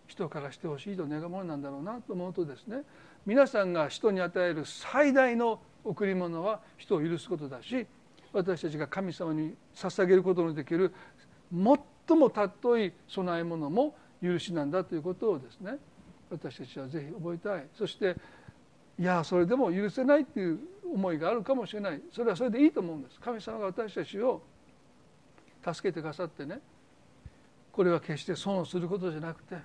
[0.08, 2.84] 人からしてほしいと願うものなんだろうなと思うとですね
[3.26, 7.86] 皆さんが人に与える最大の贈り物は人を許すことだし
[8.38, 10.94] 私たちが神様に捧げることのできる
[11.52, 15.78] 最も尊い供え物も許しなんだということをですね
[16.30, 17.66] 私たちはぜひ覚えたい。
[17.74, 18.16] そして
[19.00, 20.60] いやそれでも許せないっていう
[20.94, 22.02] 思いがあるかもしれない。
[22.12, 23.20] それはそれでいいと思うんです。
[23.20, 24.42] 神様が私たちを
[25.74, 26.60] 助けてくださってね
[27.72, 29.56] これは決して損をすることじゃなくて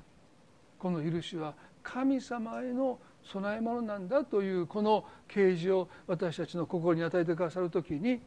[0.79, 2.99] この許しは神様への
[3.33, 8.21] 供え物なんだというこの啓示を私たちの心に与えてくださる時に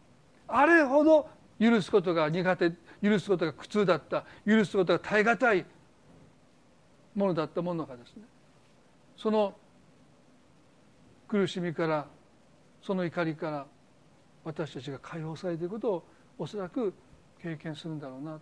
[0.47, 1.29] あれほど
[1.59, 2.71] 許すことが苦手
[3.01, 5.65] 許すことが苦痛だった許すことが耐え難い
[7.15, 8.23] ものだったものがですね
[9.15, 9.55] その
[11.27, 12.07] 苦しみから
[12.81, 13.65] その怒りから
[14.43, 16.03] 私たちが解放されていくことを
[16.37, 16.93] おそらく
[17.41, 18.39] 経験するんだろうな。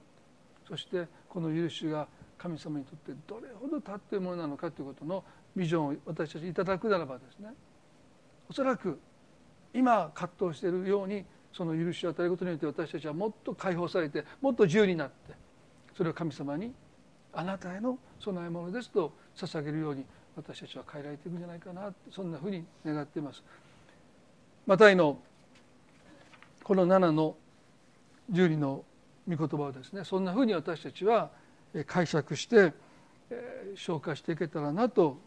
[0.67, 5.23] そしてこの許しが神様にとってどれほど立っているものなのかということの
[5.55, 7.49] ビジョンを私たちいただくならばですね
[8.49, 8.99] おそらく
[9.73, 15.33] 今葛藤しているようにその許しを与えることによって私たちはもっと解放されてもっと自由になって
[15.95, 16.73] それを神様に
[17.31, 23.43] あなたへの供え物ですと捧げるように私たちは変えられていくんじゃないかなそんなふうに願っています。
[24.65, 25.19] マタイの
[26.63, 27.35] この7の
[28.31, 28.83] 12の
[29.27, 31.29] 御言葉をですねそんなふうに私たちは
[31.85, 32.73] 解釈して
[33.75, 35.17] 消化していけたらなと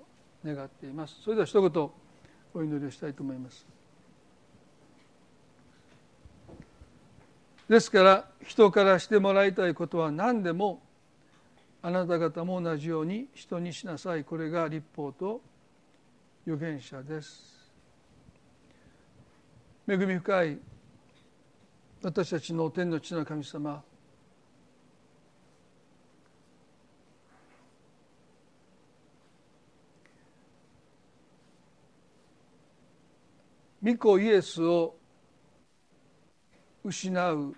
[0.45, 1.17] 願っています。
[1.23, 1.91] それでは一言
[2.55, 3.76] お祈りをしたいと思います。
[7.69, 10.83] ですから人からしてもらいたいことは何でも
[11.83, 14.25] あなた方も同じように人にしなさい。
[14.25, 15.41] これが立法と
[16.47, 17.57] 預言者です。
[19.89, 20.59] 恵み深い
[22.03, 23.83] 私たちの天の地の神様
[33.83, 34.97] 御子イエスを
[36.87, 37.57] 失う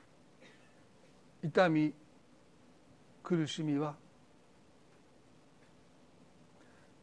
[1.45, 1.93] 痛み
[3.23, 3.95] 苦しみは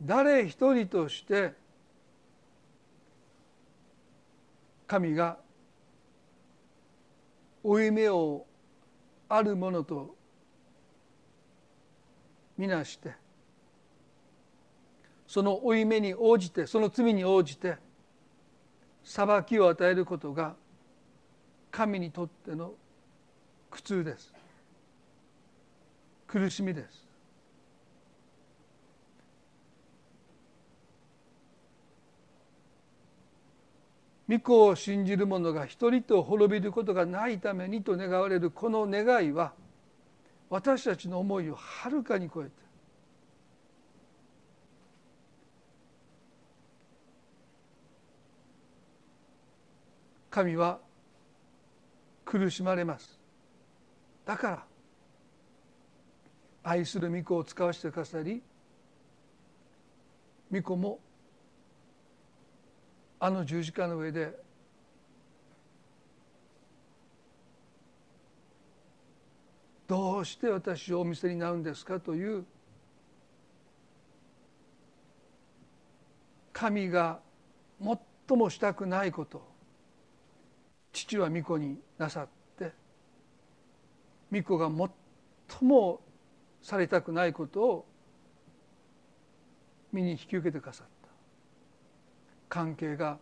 [0.01, 1.53] 誰一人として
[4.87, 5.37] 神が
[7.61, 8.47] 負い目を
[9.29, 10.15] あるものと
[12.57, 13.13] みなして
[15.27, 17.77] その負い目に応じてその罪に応じて
[19.03, 20.55] 裁きを与えることが
[21.75, 22.71] 神にとっての
[23.69, 24.33] 苦痛です。
[26.25, 27.05] 苦しみです。
[34.29, 39.51] 御子を信じる者が一人と滅びることがないためにと願われるこの願いは
[40.49, 42.51] 私たちの思いをはるかに超えて
[50.31, 50.79] 神は
[52.25, 53.19] 苦しまれます。
[54.25, 54.65] だから
[56.63, 58.41] 愛する御子を使わせてくださり
[60.51, 60.99] 御子も
[63.19, 64.35] あの十字架の上で
[69.87, 72.45] どうして私をお見せになるんですかという
[76.51, 77.19] 神が
[78.27, 79.54] 最もしたくないこと。
[80.95, 82.27] 父は御子になさっ
[82.57, 82.71] て
[84.31, 84.69] 御子が
[85.49, 85.99] 最も
[86.61, 87.85] されたくないことを
[89.91, 91.09] 身に引き受けてくださった。
[92.49, 93.17] 関係が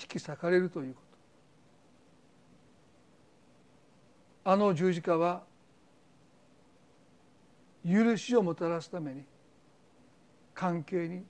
[0.00, 1.00] 引き裂かれるというこ
[4.44, 4.50] と。
[4.50, 5.42] あの十字架は
[7.84, 9.24] 許しをもたらすために
[10.54, 11.24] 関係に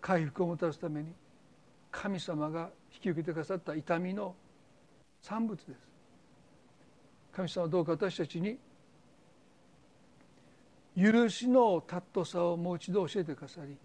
[0.00, 1.12] 回復をもたらすために
[1.90, 4.34] 神様が引き受けてくださった痛みの
[5.22, 5.88] 産物です。
[7.32, 8.58] 神様はどうか私たちに
[10.96, 13.76] 許しの尊さをもう一度教えてくださり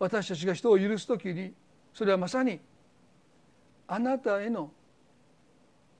[0.00, 1.52] 私たちが人を許す時に
[1.94, 2.58] それはまさに
[3.86, 4.72] あなたへの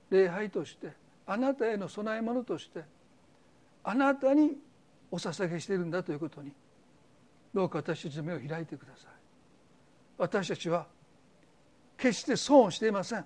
[0.09, 0.91] 礼拝として
[1.25, 2.83] あなたへの供え物として
[3.85, 4.57] あなたに
[5.09, 6.51] お捧げしているんだということに
[7.53, 9.11] どうか私たちの目を開いてください。
[10.17, 10.87] 私たちは
[11.97, 13.25] 決して損をしていません。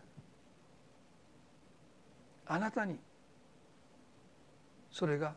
[2.45, 2.97] あなたに
[4.89, 5.33] それが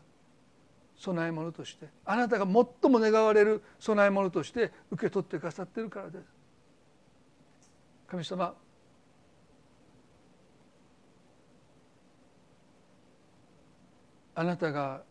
[1.01, 6.23] 供え物としてあなたが最も願われる供え物として受け取ってくださっているからです。
[8.07, 8.53] 神様
[14.35, 15.01] あなたが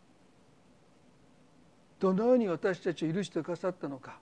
[1.99, 4.18] どのように私たちを許してくださったのか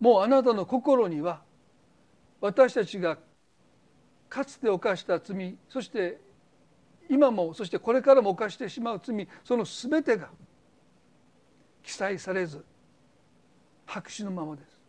[0.00, 1.42] もうあなたの心には
[2.42, 3.18] 私たちが
[4.28, 6.18] かつて犯した罪そして
[7.08, 10.28] 今もそしてこれからも犯してしまう罪その全てが
[11.84, 12.64] 記載されず
[13.86, 14.80] 白紙のままです。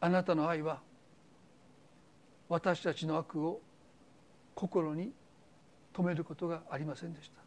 [0.00, 0.80] あなたの愛は
[2.48, 3.60] 私たちの悪を
[4.54, 5.12] 心に
[5.92, 7.42] 留めることがありませんでした。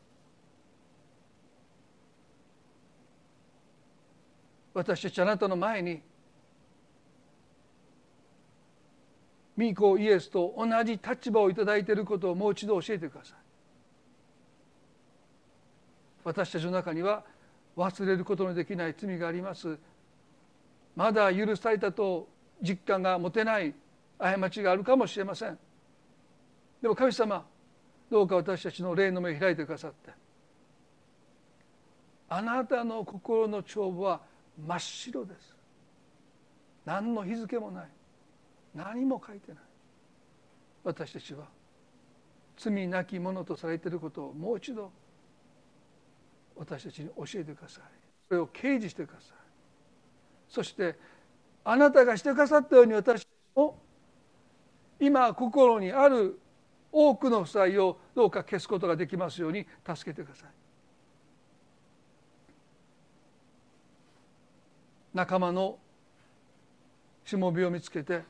[4.73, 6.01] 私たちあなたの前に
[9.57, 13.37] 御子イエスと同じ立場をいただいていることをもう一度教えてください。
[16.25, 17.23] 私たちの中には
[17.77, 19.77] 忘れることのできない罪があります。
[20.95, 22.27] まだ許されたと
[22.61, 23.73] 実感が持てない
[24.17, 25.57] 過ちがあるかもしれません。
[26.81, 27.45] でも神様
[28.09, 30.11] どうか私たちの霊の目を開いてくださって。
[32.29, 34.21] あなたの心の帳簿は
[34.65, 35.55] 真っ白です。
[36.85, 37.87] 何の日付もない。
[38.73, 39.61] 何も書いてない。
[40.83, 41.45] 私たちは
[42.57, 44.91] 罪なき者とされていることをもう一度
[46.55, 47.83] 私たちに教えてください。
[48.27, 49.37] それを掲示してください。
[50.47, 50.95] そして
[51.63, 53.79] あなたがしてくださったように私も
[54.99, 56.39] 今心にある
[56.97, 60.49] 多くの負債をどうか消すことができますように助けてください。
[65.13, 65.77] 仲間の
[67.25, 68.21] しもべを見つけて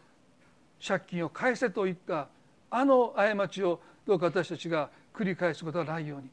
[0.85, 2.27] 借金を返せといった
[2.71, 6.29] あの過ちをどうか私たちが繰り返すことがないように。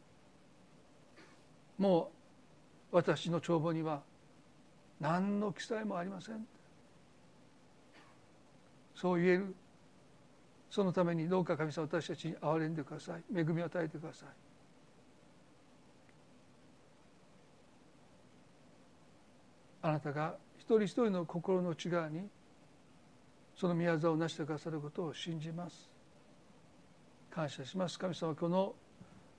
[1.76, 2.10] も
[2.92, 4.00] う私の帳簿には
[5.00, 6.46] 何の記載もありません。
[8.94, 9.54] そう言える
[10.72, 13.22] そのためにどうか神様私たちに憐れんでください。
[13.38, 14.28] 恵みを与えてください。
[19.82, 22.26] あなたが一人一人の心の内側に
[23.54, 25.90] その宮沢を成してくださることを信じます。
[27.30, 27.98] 感謝します。
[27.98, 28.74] 神様この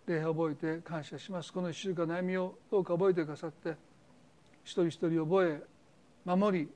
[0.05, 1.51] 礼を覚えて感謝します。
[1.51, 3.75] この一週間悩みをどうか覚えてくださって
[4.63, 5.63] 一人一人覚え
[6.25, 6.69] 守り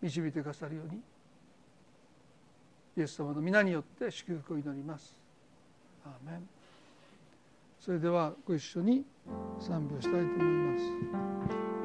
[0.00, 1.02] 導いてくださるように。
[2.96, 5.14] イエス様の皆によって祝福を祈ります。
[6.04, 6.48] アーメン。
[7.80, 9.04] それではご一緒に
[9.58, 11.83] 賛美をしたいと思います。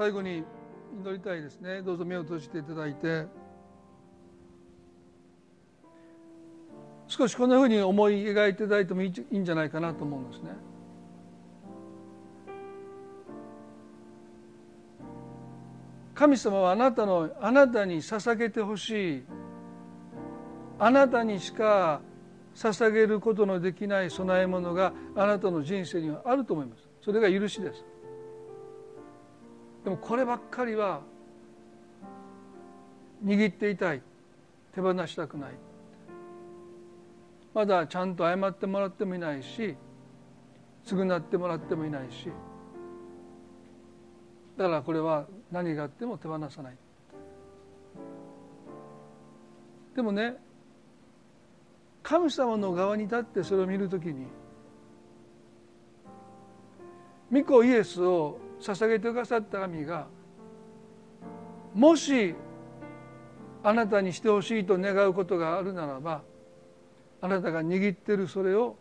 [0.00, 0.42] 最後に
[1.02, 1.82] 祈りたいですね。
[1.82, 3.26] どうぞ目を閉じていただいて。
[7.06, 10.52] 少しこんなふうに思い描いていただいてもいいんじゃないかなと思うんですね。
[16.14, 19.24] 神様はあなたのあなたに捧げてほしい。
[20.78, 22.00] あなたにしか
[22.54, 26.88] 捧げることのできない供え物があなたの人生にはあると思います。
[27.02, 27.84] それが許しです。
[29.84, 31.00] でもこればっかりは
[33.24, 34.02] 握っていたい。
[34.72, 35.52] 手放したくない。
[37.52, 39.76] まだちゃんと謝ってもらってもいないし
[40.86, 42.30] 償ってもらってもいないし。
[44.56, 46.76] だからこれは何があっても手放さない。
[49.96, 50.36] でもね
[52.02, 54.26] 神様の側に立ってそれを見るときに
[57.32, 60.06] 御子イエスを捧げてくださった神が
[61.74, 62.34] もし
[63.62, 66.22] あなたにしてほしいと願うことがあるならば
[67.20, 68.76] あなたが握ってるそれを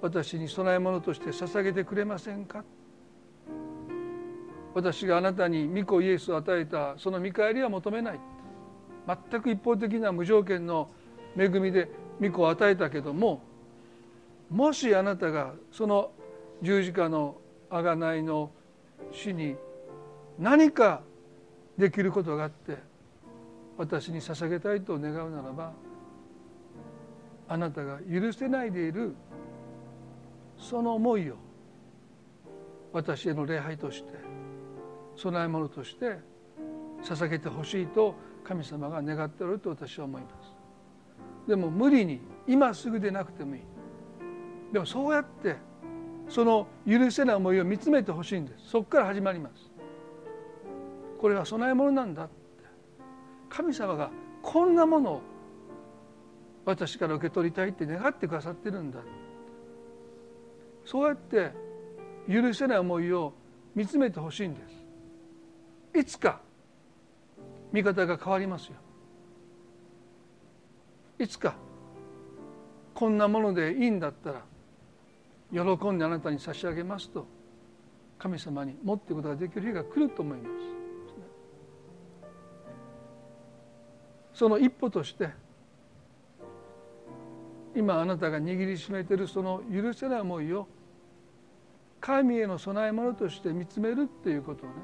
[0.00, 2.62] 私に供え物として捧げてくれませんか？
[4.74, 8.20] 私があなたに御子イエスを与えたその見返りは求めない。
[9.30, 10.90] 全く一方的な無条件の
[11.36, 13.42] 恵みで御子を与えたけども
[14.50, 16.12] もしあなたがその
[16.62, 17.38] 十字架の
[17.70, 18.50] 贖いの
[19.12, 19.56] 死に
[20.38, 21.02] 何か
[21.76, 22.76] できることがあって
[23.76, 25.72] 私に捧げたいと願うならば
[27.48, 29.14] あなたが許せないでいる
[30.58, 31.36] その思いを
[32.92, 34.10] 私への礼拝として
[35.16, 36.18] 供え物として
[37.02, 40.58] 捧げてほしいと神様が願っておると私は思います。
[41.46, 43.62] でも無理に今すぐでなくてもいい。
[44.72, 45.56] でもそうやって
[46.28, 48.70] その許せない思いを見つめてほしいんです。
[48.70, 49.70] そこから始まります。
[51.18, 52.38] これは供え物なんだって。
[53.48, 54.10] 神様が
[54.42, 55.22] こんなものを
[56.64, 59.00] 私から受け取りたいって願ってくださってるんだ
[60.84, 61.52] そうやって
[62.30, 63.32] 許せない思いを
[63.74, 64.60] 見つめてほしいんで
[65.94, 65.98] す。
[65.98, 66.40] いつか
[67.72, 68.74] 見方が変わりますよ。
[71.18, 71.56] いつか
[72.94, 74.42] こんなものでいいんだったら
[75.52, 77.26] 喜んであなたに差し上げますと
[78.18, 80.50] 神様に持っていくことができる日が来ると思います。
[84.34, 85.30] その一歩として
[87.74, 90.68] 今あなたが握りしめているその許せない思いを
[92.00, 94.74] 神への供え物として見つめるっていうことをね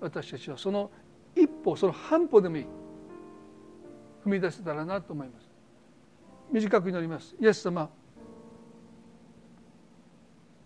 [0.00, 0.90] 私たちはその
[1.34, 2.66] 一歩その半歩でもいい。
[4.24, 5.48] 踏み出せたらなと思います。
[6.52, 7.34] 短く祈ります。
[7.40, 7.88] イエス様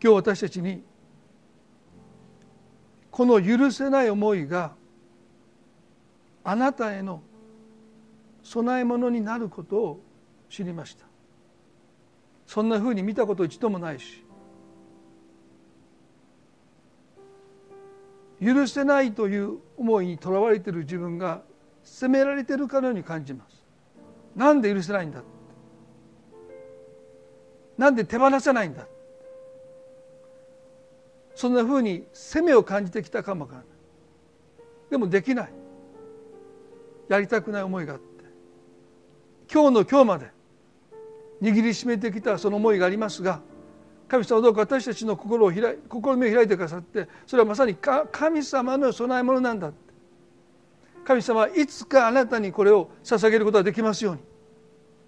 [0.05, 0.83] 今日私たちに
[3.11, 4.75] この許せない思いが
[6.45, 7.23] あなたへの
[8.43, 10.01] 供え物になることを
[10.51, 11.07] 知りました。
[12.47, 14.23] そんなふうに見たこと一度もないし。
[18.43, 21.41] 許せないという思いにとらわれている自分が
[21.83, 23.65] 責められているかのように感じます。
[24.37, 25.23] なんで許せないんだ
[27.79, 28.87] なんで手放せないんだ
[31.35, 33.68] そんなふうに責めを感じてきたかもわからない。
[34.91, 35.53] でもできない。
[37.09, 38.05] やりたくない思いがあって。
[39.53, 40.30] 今日の今日まで
[41.43, 43.41] 握りしめてきたその思いがありますが
[44.09, 49.72] 神様どうか私たちの心を開い心目を開いてくださってそれはまさに神様の供え物なんだ
[51.05, 54.22] 神様はいつかあなたにこれを捧げることができますように。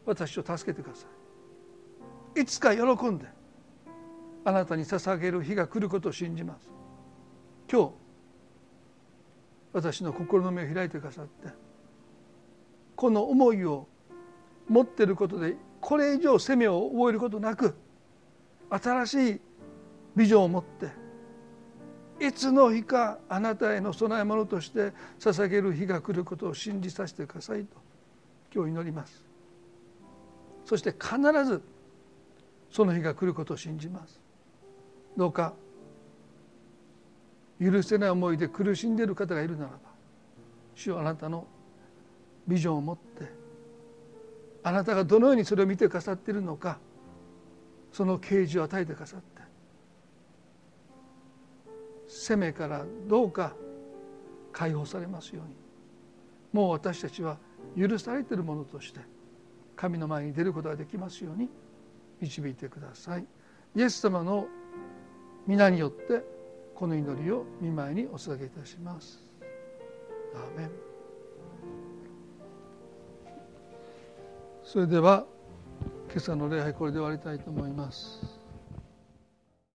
[0.05, 1.07] 私を助けてくださ
[2.37, 2.43] い。
[2.43, 3.27] いつか喜んで。
[4.47, 6.71] あなたに捧げる日が来ることを信じます。
[7.69, 7.91] 今日
[9.73, 11.49] 私の心の目を開いてくださって
[12.95, 13.89] この思いを
[14.69, 17.75] 持ってることでこれ以上責めを覚えることなく
[18.71, 19.41] 新しい
[20.15, 27.77] ビジョンを持っていつの日かあなたへの供え物として捧げる日が来ることを信じさせてくださいと
[28.55, 29.25] 今日祈ります。
[30.65, 31.61] そして必ず
[32.71, 34.26] その日が来ることを信じます。
[35.17, 35.55] どうか
[37.61, 39.79] 許せない思いで苦しんでいる方がいるならば
[40.75, 41.47] 主はあなたの
[42.47, 43.31] ビジョンを持って
[44.63, 46.79] あなたがどのようにそれを見てくださっているのか
[47.93, 49.43] その啓示を与えてくださって
[52.09, 53.55] 責めからどうか
[54.53, 55.55] 解放されますように
[56.53, 57.39] もう私たちは
[57.79, 59.01] 許されているものとして
[59.77, 61.49] 神の前に出ることができますように
[62.21, 63.27] 導いてください。
[63.75, 64.47] イエス様の
[65.47, 66.25] 皆によって
[66.75, 69.23] この祈りを見舞いにお捧げいたします。
[70.35, 70.71] アーメン
[74.65, 75.25] それでは
[76.11, 78.36] 今朝の礼拝これで終わりたいと思います。